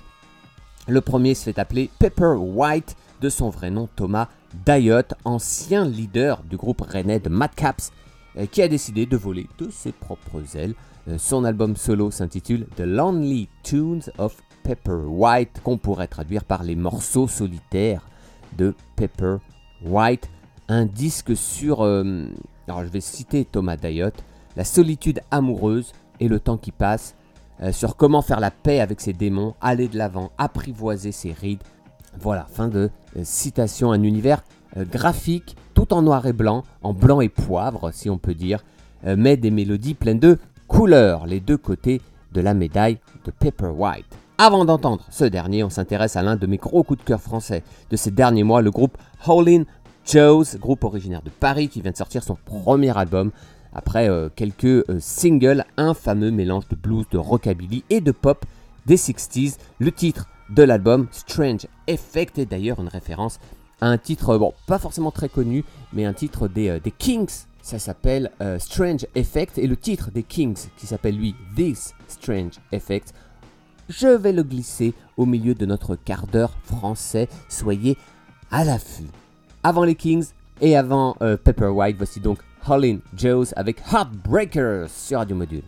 Le 0.87 1.01
premier 1.01 1.35
se 1.35 1.45
fait 1.45 1.59
appeler 1.59 1.91
Pepper 1.99 2.35
White, 2.39 2.97
de 3.21 3.29
son 3.29 3.51
vrai 3.51 3.71
nom 3.71 3.89
Thomas 3.95 4.29
Dayot, 4.65 5.03
ancien 5.25 5.85
leader 5.85 6.43
du 6.45 6.57
groupe 6.57 6.81
rennais 6.81 7.21
de 7.21 7.29
Madcaps, 7.29 7.93
qui 8.53 8.63
a 8.63 8.69
décidé 8.69 9.05
de 9.05 9.17
voler 9.17 9.49
de 9.59 9.69
ses 9.71 9.93
propres 9.93 10.57
ailes. 10.57 10.75
Son 11.19 11.45
album 11.45 11.77
solo 11.77 12.11
s'intitule 12.11 12.67
The 12.77 12.83
Lonely 12.83 13.49
Tunes 13.65 14.05
of 14.17 14.37
Pepper 14.63 15.03
White, 15.05 15.61
qu'on 15.63 15.77
pourrait 15.77 16.07
traduire 16.07 16.45
par 16.45 16.63
les 16.63 16.77
morceaux 16.77 17.29
solitaires 17.29 18.07
de 18.57 18.75
Pepper 18.97 19.39
White. 19.83 20.31
Un 20.71 20.85
disque 20.85 21.35
sur, 21.35 21.83
euh, 21.83 22.27
alors 22.67 22.83
je 22.85 22.91
vais 22.91 23.01
citer 23.01 23.47
Thomas 23.47 23.79
Dayot, 23.79 24.11
la 24.55 24.65
solitude 24.65 25.23
amoureuse 25.31 25.93
et 26.21 26.29
le 26.29 26.41
temps 26.41 26.59
qui 26.59 26.73
passe, 26.73 27.15
euh, 27.63 27.73
sur 27.73 27.97
comment 27.97 28.21
faire 28.21 28.39
la 28.39 28.51
paix 28.51 28.81
avec 28.81 29.01
ses 29.01 29.15
démons, 29.15 29.55
aller 29.63 29.89
de 29.89 29.97
l'avant, 29.97 30.31
apprivoiser 30.37 31.11
ses 31.11 31.33
rides. 31.33 31.63
Voilà, 32.21 32.45
fin 32.45 32.69
de 32.69 32.91
euh, 33.17 33.21
citation, 33.23 33.93
un 33.93 34.03
univers 34.03 34.43
graphique, 34.77 35.57
tout 35.73 35.95
en 35.95 36.03
noir 36.03 36.27
et 36.27 36.35
blanc, 36.35 36.63
en 36.83 36.93
blanc 36.93 37.23
et 37.23 37.31
poivre, 37.31 37.91
si 37.91 38.11
on 38.11 38.19
peut 38.19 38.35
dire, 38.35 38.63
mais 39.03 39.39
des 39.39 39.51
mélodies 39.51 39.95
pleines 39.95 40.19
de 40.19 40.39
couleurs, 40.67 41.27
les 41.27 41.41
deux 41.41 41.57
côtés 41.57 42.03
de 42.33 42.43
la 42.43 42.53
médaille 42.53 42.99
de 43.25 43.31
Pepper 43.31 43.73
White. 43.75 44.19
Avant 44.41 44.65
d'entendre 44.65 45.05
ce 45.11 45.25
dernier, 45.25 45.65
on 45.65 45.71
s'intéresse 45.71 46.15
à 46.15 46.23
l'un 46.23 46.37
de 46.37 46.47
mes 46.47 46.59
gros 46.59 46.85
coups 46.85 47.01
de 47.01 47.05
cœur 47.05 47.21
français 47.21 47.65
de 47.91 47.97
ces 47.97 48.13
derniers 48.13 48.45
mois, 48.45 48.63
le 48.63 48.71
groupe 48.71 48.97
Howlin' 49.27 49.65
Joe's, 50.09 50.57
groupe 50.57 50.85
originaire 50.85 51.21
de 51.21 51.29
Paris 51.29 51.69
qui 51.69 51.83
vient 51.83 51.91
de 51.91 51.97
sortir 51.97 52.23
son 52.23 52.35
premier 52.35 52.97
album 52.97 53.31
après 53.75 54.09
euh, 54.09 54.31
quelques 54.35 54.65
euh, 54.65 54.99
singles, 55.01 55.67
un 55.77 55.93
fameux 55.93 56.31
mélange 56.31 56.67
de 56.69 56.77
blues, 56.77 57.05
de 57.11 57.19
rockabilly 57.19 57.85
et 57.91 58.01
de 58.01 58.13
pop 58.13 58.47
des 58.87 58.97
60s. 58.97 59.59
Le 59.79 59.93
titre 59.93 60.27
de 60.49 60.63
l'album, 60.63 61.09
Strange 61.11 61.67
Effect, 61.87 62.39
est 62.39 62.47
d'ailleurs 62.47 62.81
une 62.81 62.89
référence 62.89 63.39
à 63.83 63.89
un 63.89 63.99
titre, 63.99 64.39
bon, 64.39 64.55
pas 64.67 64.79
forcément 64.79 65.11
très 65.11 65.29
connu, 65.29 65.63
mais 65.93 66.07
un 66.07 66.15
titre 66.15 66.49
des, 66.49 66.71
euh, 66.71 66.81
des 66.81 66.91
Kings. 66.91 67.45
Ça 67.61 67.79
s'appelle 67.79 68.31
Strange 68.59 69.05
Effect 69.15 69.59
et 69.59 69.67
le 69.67 69.77
titre 69.77 70.11
des 70.11 70.23
Kings, 70.23 70.69
qui 70.79 70.87
s'appelle 70.87 71.17
lui 71.17 71.35
This 71.55 71.93
Strange 72.07 72.53
Effect, 72.73 73.13
je 73.91 74.09
vais 74.09 74.33
le 74.33 74.43
glisser 74.43 74.95
au 75.19 75.27
milieu 75.27 75.55
de 75.55 75.67
notre 75.67 75.95
quart 75.95 76.27
d'heure 76.27 76.57
français. 76.65 77.29
Soyez 77.51 77.99
à 78.51 78.65
l'affût. 78.65 79.11
Avant 79.69 79.85
les 79.85 79.97
Kings 79.97 80.29
et 80.63 80.79
avant 80.79 81.15
euh, 81.21 81.37
Pepper 81.37 81.67
White, 81.67 81.99
voici 81.99 82.21
donc 82.21 82.39
Holland 82.67 83.01
Joes 83.15 83.53
avec 83.55 83.77
Heartbreakers 83.93 84.89
sur 84.89 85.19
Radio 85.19 85.37
Module. 85.37 85.63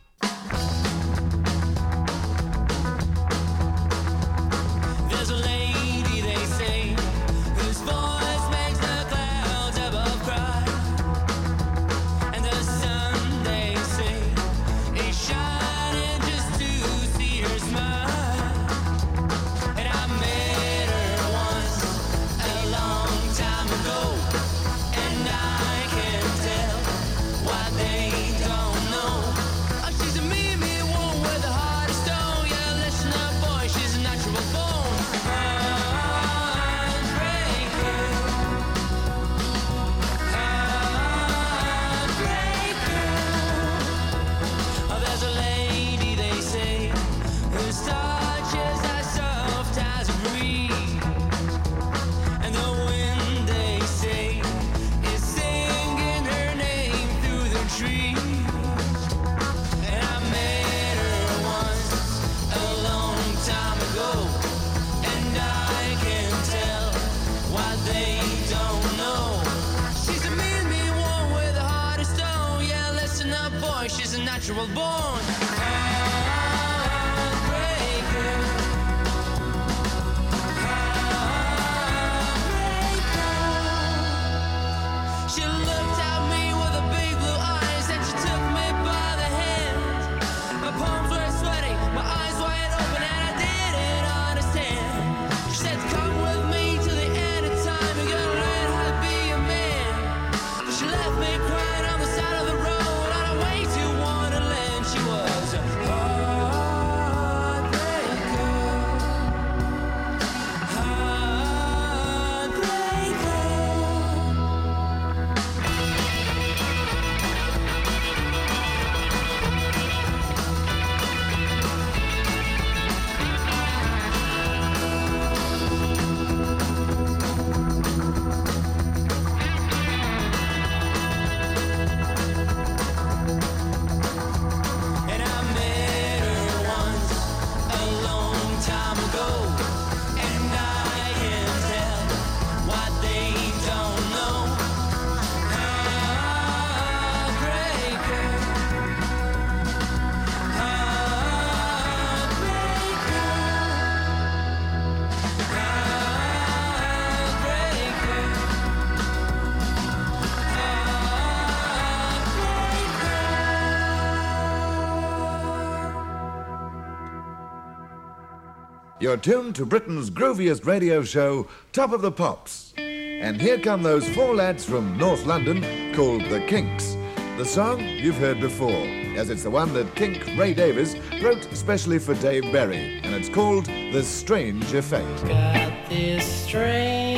You're 169.11 169.17
tuned 169.17 169.57
to 169.57 169.67
Britain's 169.67 170.09
grooviest 170.09 170.65
radio 170.67 171.03
show, 171.03 171.49
Top 171.73 171.91
of 171.91 172.01
the 172.01 172.13
Pops. 172.13 172.73
And 172.77 173.41
here 173.41 173.59
come 173.59 173.83
those 173.83 174.09
four 174.11 174.37
lads 174.37 174.65
from 174.65 174.97
North 174.97 175.27
London 175.27 175.93
called 175.93 176.23
The 176.27 176.39
Kinks. 176.47 176.97
The 177.37 177.45
song 177.45 177.81
you've 177.81 178.19
heard 178.19 178.39
before, 178.39 178.87
as 179.17 179.29
it's 179.29 179.43
the 179.43 179.51
one 179.51 179.73
that 179.73 179.97
Kink 179.97 180.25
Ray 180.39 180.55
Davis 180.55 180.95
wrote 181.21 181.43
specially 181.57 181.99
for 181.99 182.15
Dave 182.15 182.53
Berry, 182.53 183.01
and 183.03 183.13
it's 183.13 183.29
called 183.29 183.67
The 183.67 184.05
Strange 184.05 184.73
Effect. 184.75 185.27
Got 185.27 185.89
this 185.89 186.45
strange 186.45 187.10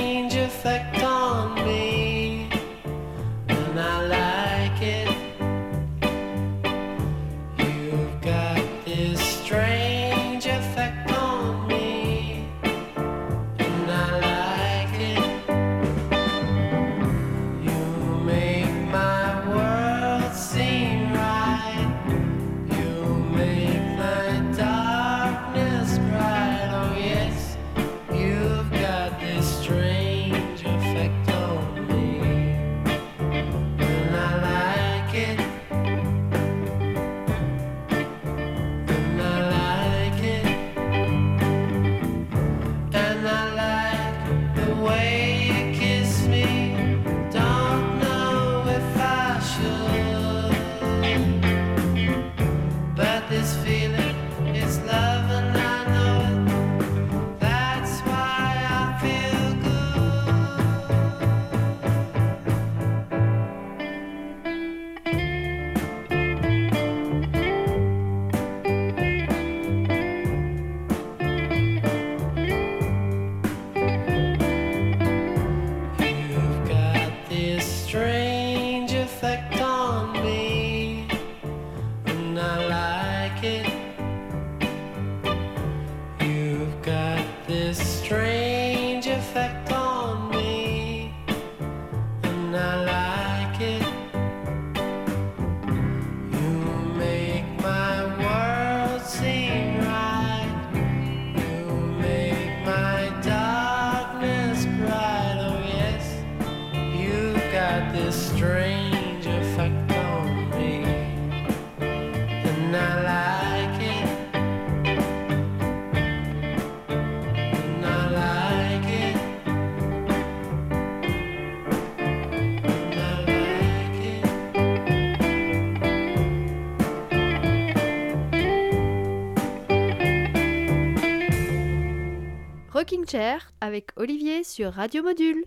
Rocking 132.83 133.07
Chair 133.07 133.53
avec 133.61 133.91
Olivier 133.95 134.43
sur 134.43 134.73
Radio 134.73 135.05
Module. 135.05 135.45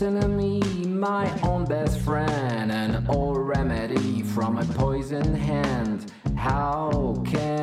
worst 0.00 0.02
enemy, 0.02 0.60
my 0.86 1.30
own 1.42 1.64
best 1.64 2.00
friend, 2.00 2.70
an 2.70 3.06
old 3.08 3.38
remedy 3.38 4.22
from 4.22 4.58
a 4.58 4.64
poisoned 4.64 5.36
hand. 5.36 6.12
How 6.36 7.14
can 7.24 7.55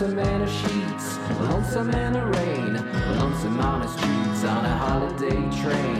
Lonesome 0.00 0.18
in 0.20 0.40
her 0.42 0.46
sheets, 0.46 1.18
lonesome 1.40 1.90
in 1.90 2.12
the 2.12 2.24
rain, 2.24 2.74
lonesome 3.18 3.58
on 3.58 3.80
the 3.80 3.88
streets 3.88 4.44
on 4.44 4.64
a 4.64 4.76
holiday 4.76 5.60
train. 5.60 5.97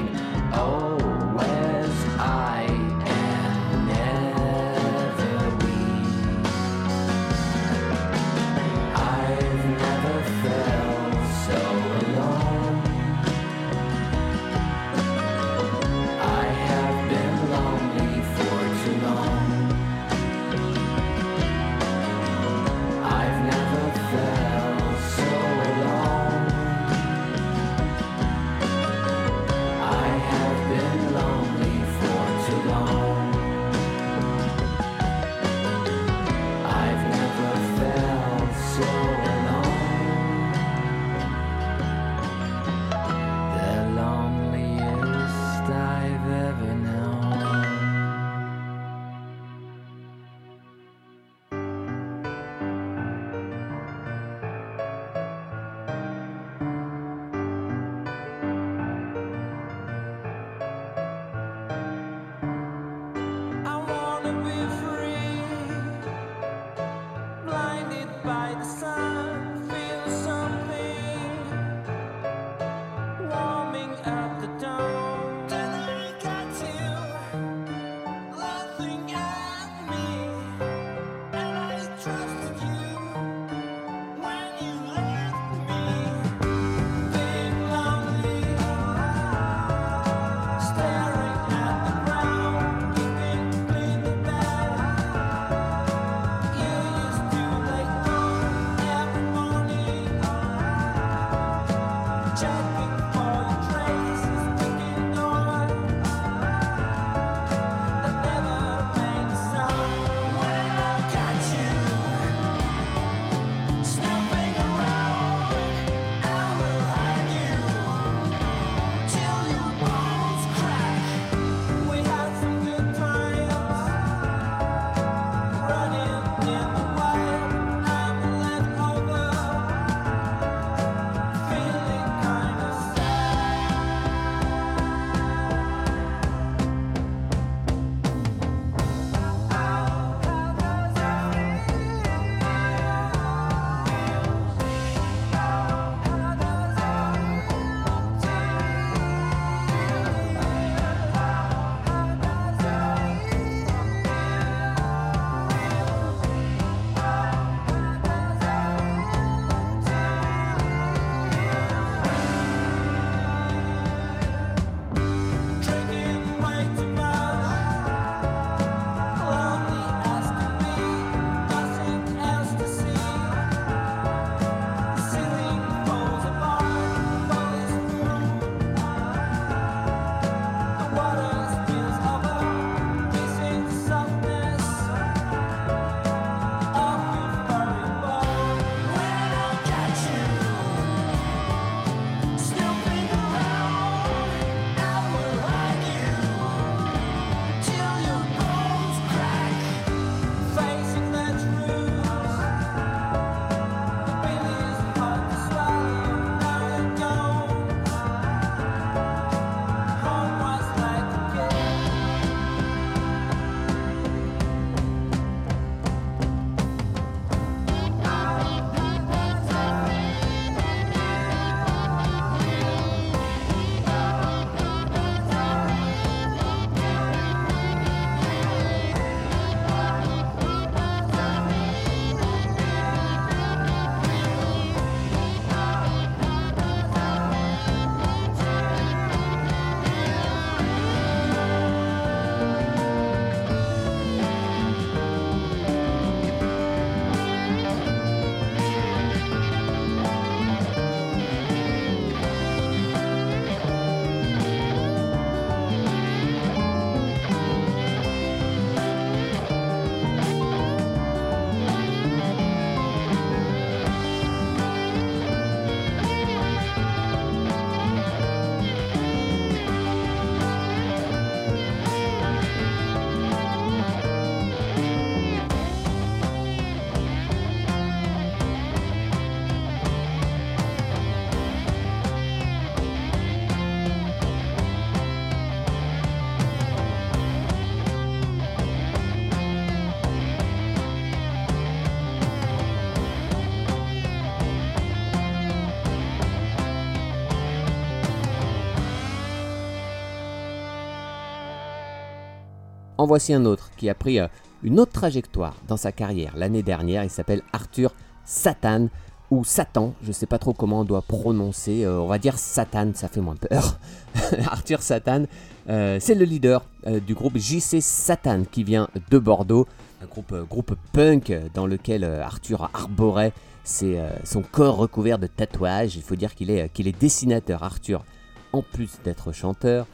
En 302.99 303.07
voici 303.07 303.33
un 303.33 303.45
autre 303.45 303.71
qui 303.77 303.89
a 303.89 303.95
pris 303.95 304.19
euh, 304.19 304.27
une 304.65 304.81
autre 304.81 304.91
trajectoire 304.91 305.55
dans 305.69 305.77
sa 305.77 305.93
carrière 305.93 306.37
l'année 306.37 306.65
dernière. 306.65 307.05
Il 307.05 307.11
s'appelle 307.11 307.43
Arthur 307.53 307.95
Satan 308.25 308.89
ou 309.31 309.45
Satan, 309.45 309.95
je 310.03 310.11
sais 310.11 310.27
pas 310.27 310.39
trop 310.39 310.53
comment 310.53 310.81
on 310.81 310.85
doit 310.85 311.03
prononcer, 311.03 311.85
euh, 311.85 312.01
on 312.01 312.09
va 312.09 312.19
dire 312.19 312.39
Satan, 312.39 312.91
ça 312.95 313.07
fait 313.07 313.21
moins 313.21 313.37
peur. 313.37 313.79
Arthur 314.51 314.83
Satan, 314.83 315.27
euh, 315.69 315.99
c'est 316.01 316.17
le 316.17 316.25
leader 316.25 316.65
du 317.07 317.15
groupe 317.15 317.37
JC 317.37 317.81
Satan 317.81 318.43
qui 318.51 318.65
vient 318.65 318.89
de 319.11 319.19
Bordeaux, 319.19 319.69
un 320.03 320.43
groupe, 320.45 320.75
punk 320.93 321.33
dans 321.55 321.67
lequel 321.67 322.03
Arthur 322.05 322.71
arborait 322.73 323.33
son 323.65 324.43
corps 324.51 324.77
recouvert 324.77 325.19
de 325.19 325.27
tatouages. 325.27 325.95
Il 325.97 326.03
faut 326.03 326.17
dire 326.17 326.35
qu'il 326.35 326.51
est 326.51 326.99
dessinateur, 326.99 327.63
Arthur, 327.63 328.05
en 328.53 328.63
plus 328.63 328.99
d'être 329.05 329.33
chanteur. 329.33 329.87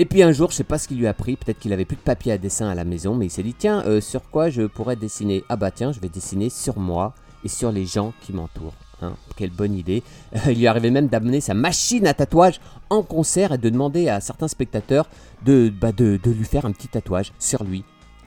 Et 0.00 0.04
puis 0.04 0.22
un 0.22 0.30
jour, 0.30 0.50
je 0.52 0.56
sais 0.56 0.64
pas 0.64 0.78
ce 0.78 0.86
qu'il 0.86 0.98
lui 0.98 1.08
a 1.08 1.12
pris, 1.12 1.34
peut-être 1.34 1.58
qu'il 1.58 1.72
avait 1.72 1.84
plus 1.84 1.96
de 1.96 2.02
papier 2.02 2.30
à 2.30 2.38
dessin 2.38 2.68
à 2.68 2.74
la 2.76 2.84
maison, 2.84 3.16
mais 3.16 3.26
il 3.26 3.30
s'est 3.30 3.42
dit 3.42 3.54
tiens, 3.54 3.82
euh, 3.84 4.00
sur 4.00 4.30
quoi 4.30 4.48
je 4.48 4.62
pourrais 4.62 4.94
dessiner? 4.94 5.42
Ah 5.48 5.56
bah 5.56 5.72
tiens, 5.72 5.90
je 5.90 5.98
vais 5.98 6.08
dessiner 6.08 6.50
sur 6.50 6.78
moi 6.78 7.14
et 7.44 7.48
sur 7.48 7.72
les 7.72 7.84
gens 7.84 8.12
qui 8.20 8.32
m'entourent. 8.32 8.74
Hein, 9.02 9.14
quelle 9.36 9.50
bonne 9.50 9.74
idée. 9.74 10.04
il 10.46 10.58
lui 10.58 10.68
arrivait 10.68 10.92
même 10.92 11.08
d'amener 11.08 11.40
sa 11.40 11.54
machine 11.54 12.06
à 12.06 12.14
tatouage 12.14 12.60
en 12.90 13.02
concert 13.02 13.52
et 13.52 13.58
de 13.58 13.68
demander 13.68 14.08
à 14.08 14.20
certains 14.20 14.46
spectateurs 14.46 15.08
de, 15.44 15.68
bah, 15.68 15.90
de, 15.90 16.18
lui 16.24 16.44
faire 16.44 16.64
un 16.64 16.72
petit 16.72 16.88
tatouage 16.88 17.32
sur 17.40 17.64
lui. 17.64 17.84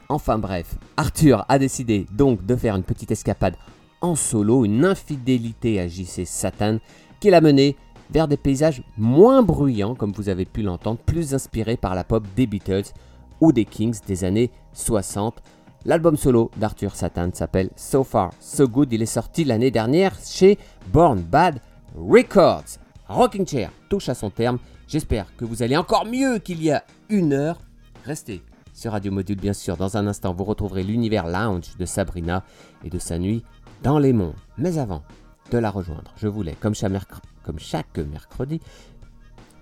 Enfin 0.10 0.38
bref, 0.38 0.76
Arthur 0.98 1.46
a 1.48 1.58
décidé 1.58 2.06
donc 2.12 2.46
de 2.46 2.58
faire 2.58 2.76
une 2.76 2.84
petite 2.84 3.12
escapade 3.12 3.56
en 4.02 4.16
solo, 4.16 4.66
une 4.66 4.84
infidélité 4.84 5.80
à 5.80 5.88
JC 5.88 6.26
Satan 6.26 6.80
qui 7.22 7.30
l'a 7.30 7.40
mené 7.40 7.78
vers 8.12 8.28
des 8.28 8.38
paysages 8.38 8.84
moins 8.98 9.42
bruyants, 9.42 9.96
comme 9.96 10.12
vous 10.12 10.30
avez 10.30 10.46
pu 10.46 10.62
l'entendre, 10.62 11.00
plus 11.06 11.34
inspirés 11.34 11.78
par 11.78 11.96
la 11.96 12.04
pop 12.04 12.26
des 12.36 12.46
Beatles 12.46 12.92
ou 13.40 13.52
des 13.52 13.66
Kings 13.66 14.00
des 14.06 14.24
années 14.24 14.52
60. 14.74 15.42
L'album 15.86 16.16
solo 16.16 16.52
d'Arthur 16.58 16.96
Satan 16.96 17.30
s'appelle 17.34 17.70
So 17.76 18.04
Far 18.04 18.32
So 18.40 18.68
Good. 18.68 18.94
Il 18.94 19.02
est 19.02 19.08
sorti 19.08 19.44
l'année 19.44 19.72
dernière 19.72 20.16
chez 20.24 20.60
Born 20.94 21.22
Bad 21.22 21.60
Records. 21.98 22.78
Rocking 23.08 23.48
Chair 23.48 23.72
touche 23.90 24.08
à 24.10 24.14
son 24.14 24.30
terme. 24.30 24.60
J'espère 24.88 25.26
que 25.36 25.46
vous 25.46 25.64
allez 25.64 25.76
encore 25.76 26.06
mieux 26.06 26.38
qu'il 26.38 26.62
y 26.62 26.72
a 26.72 26.84
une 27.10 27.34
heure. 27.34 27.60
Restez 28.06 28.42
sur 28.74 28.92
Radio 28.92 29.12
Module, 29.12 29.40
bien 29.40 29.54
sûr. 29.54 29.76
Dans 29.76 29.98
un 29.98 30.06
instant, 30.08 30.34
vous 30.34 30.44
retrouverez 30.44 30.84
l'univers 30.84 31.28
lounge 31.28 31.76
de 31.78 31.86
Sabrina 31.86 32.44
et 32.84 32.90
de 32.90 33.00
sa 33.00 33.18
nuit 33.18 33.44
dans 33.84 34.00
les 34.00 34.14
monts. 34.14 34.36
Mais 34.58 34.78
avant 34.78 35.04
de 35.52 35.58
la 35.58 35.70
rejoindre, 35.70 36.14
je 36.18 36.28
voulais, 36.28 36.56
comme 36.60 36.76
chaque, 36.76 36.92
mercredi, 36.92 37.28
comme 37.44 37.60
chaque 37.60 37.98
mercredi, 37.98 38.60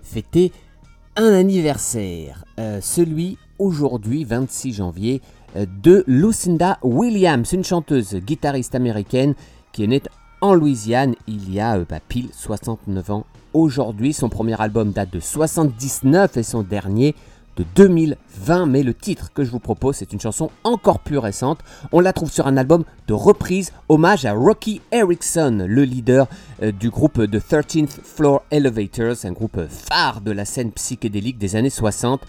fêter 0.02 0.52
un 1.16 1.32
anniversaire. 1.32 2.44
Euh, 2.58 2.80
celui 2.80 3.38
aujourd'hui, 3.58 4.24
26 4.24 4.72
janvier, 4.74 5.20
euh, 5.56 5.66
de 5.82 6.04
Lucinda 6.06 6.78
Williams, 6.82 7.52
une 7.52 7.64
chanteuse 7.64 8.14
guitariste 8.16 8.74
américaine 8.74 9.34
qui 9.72 9.84
est 9.84 9.86
née 9.86 10.02
en 10.40 10.54
Louisiane 10.54 11.14
il 11.26 11.52
y 11.52 11.60
a 11.60 11.76
euh, 11.76 11.84
bah, 11.88 12.00
pile 12.06 12.30
69 12.32 13.10
ans 13.10 13.26
aujourd'hui. 13.52 14.12
Son 14.12 14.28
premier 14.28 14.60
album 14.60 14.92
date 14.92 15.12
de 15.12 15.20
79 15.20 16.36
et 16.36 16.42
son 16.42 16.62
dernier 16.62 17.14
de 17.60 17.66
2020. 17.74 18.66
Mais 18.66 18.82
le 18.82 18.94
titre 18.94 19.32
que 19.32 19.44
je 19.44 19.50
vous 19.50 19.58
propose, 19.58 19.96
c'est 19.96 20.12
une 20.12 20.20
chanson 20.20 20.50
encore 20.64 21.00
plus 21.00 21.18
récente. 21.18 21.60
On 21.92 22.00
la 22.00 22.12
trouve 22.12 22.30
sur 22.30 22.46
un 22.46 22.56
album 22.56 22.84
de 23.06 23.12
reprise, 23.12 23.72
hommage 23.88 24.24
à 24.24 24.32
Rocky 24.32 24.80
Erickson, 24.92 25.66
le 25.68 25.84
leader 25.84 26.26
euh, 26.62 26.72
du 26.72 26.90
groupe 26.90 27.20
de 27.20 27.38
13th 27.38 28.00
Floor 28.02 28.42
Elevators, 28.50 29.24
un 29.24 29.32
groupe 29.32 29.60
phare 29.68 30.20
de 30.20 30.30
la 30.30 30.44
scène 30.44 30.72
psychédélique 30.72 31.38
des 31.38 31.56
années 31.56 31.70
60. 31.70 32.22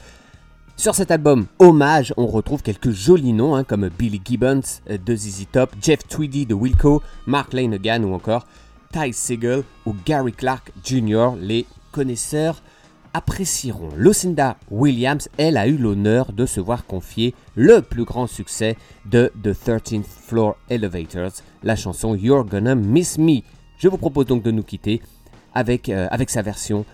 Sur 0.75 0.95
cet 0.95 1.11
album 1.11 1.45
Hommage, 1.59 2.13
on 2.17 2.25
retrouve 2.25 2.63
quelques 2.63 2.91
jolis 2.91 3.33
noms 3.33 3.55
hein, 3.55 3.63
comme 3.63 3.89
Billy 3.89 4.21
Gibbons 4.23 4.61
euh, 4.89 4.97
de 4.97 5.15
ZZ 5.15 5.45
Top, 5.51 5.75
Jeff 5.81 6.07
Tweedy 6.07 6.45
de 6.45 6.55
Wilco, 6.55 7.01
Mark 7.25 7.53
Lanegan 7.53 8.03
ou 8.03 8.13
encore 8.13 8.45
Ty 8.91 9.13
Segall 9.13 9.63
ou 9.85 9.95
Gary 10.05 10.33
Clark 10.33 10.71
Jr. 10.83 11.31
Les 11.39 11.65
connaisseurs 11.91 12.61
apprécieront. 13.13 13.89
Lucinda 13.95 14.57
Williams, 14.69 15.29
elle 15.37 15.57
a 15.57 15.67
eu 15.67 15.77
l'honneur 15.77 16.31
de 16.33 16.45
se 16.45 16.59
voir 16.59 16.85
confier 16.85 17.33
le 17.55 17.81
plus 17.81 18.03
grand 18.03 18.27
succès 18.27 18.77
de 19.05 19.31
The 19.43 19.49
13th 19.49 20.03
Floor 20.03 20.57
Elevators, 20.69 21.31
la 21.63 21.75
chanson 21.75 22.15
You're 22.15 22.45
Gonna 22.45 22.75
Miss 22.75 23.17
Me. 23.17 23.41
Je 23.77 23.87
vous 23.87 23.97
propose 23.97 24.25
donc 24.25 24.43
de 24.43 24.51
nous 24.51 24.63
quitter 24.63 25.01
avec, 25.53 25.89
euh, 25.89 26.07
avec 26.11 26.29
sa 26.29 26.41
version 26.41 26.85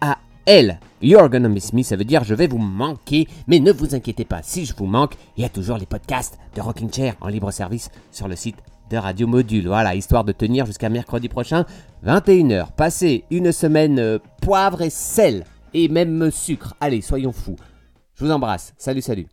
à 0.00 0.18
elle. 0.46 0.78
You're 1.02 1.28
gonna 1.28 1.48
miss 1.48 1.72
me, 1.72 1.82
ça 1.82 1.96
veut 1.96 2.04
dire 2.04 2.24
je 2.24 2.34
vais 2.34 2.46
vous 2.46 2.58
manquer, 2.58 3.28
mais 3.46 3.60
ne 3.60 3.72
vous 3.72 3.94
inquiétez 3.94 4.24
pas, 4.24 4.42
si 4.42 4.64
je 4.64 4.74
vous 4.74 4.86
manque, 4.86 5.14
il 5.36 5.42
y 5.42 5.44
a 5.44 5.50
toujours 5.50 5.76
les 5.76 5.86
podcasts 5.86 6.38
de 6.54 6.60
Rocking 6.62 6.92
Chair 6.92 7.14
en 7.20 7.28
libre 7.28 7.50
service 7.50 7.90
sur 8.10 8.26
le 8.26 8.36
site 8.36 8.56
de 8.90 8.96
Radio 8.96 9.26
Module. 9.26 9.66
Voilà, 9.66 9.94
histoire 9.94 10.24
de 10.24 10.32
tenir 10.32 10.66
jusqu'à 10.66 10.88
mercredi 10.88 11.28
prochain, 11.28 11.64
21h. 12.06 12.72
Passez 12.76 13.24
une 13.30 13.52
semaine 13.52 13.98
euh, 13.98 14.18
poivre 14.40 14.82
et 14.82 14.90
sel, 14.90 15.44
et 15.74 15.88
même 15.88 16.30
sucre. 16.30 16.74
Allez, 16.80 17.02
soyons 17.02 17.32
fous. 17.32 17.56
Je 18.14 18.24
vous 18.24 18.30
embrasse. 18.30 18.72
Salut, 18.78 19.02
salut. 19.02 19.26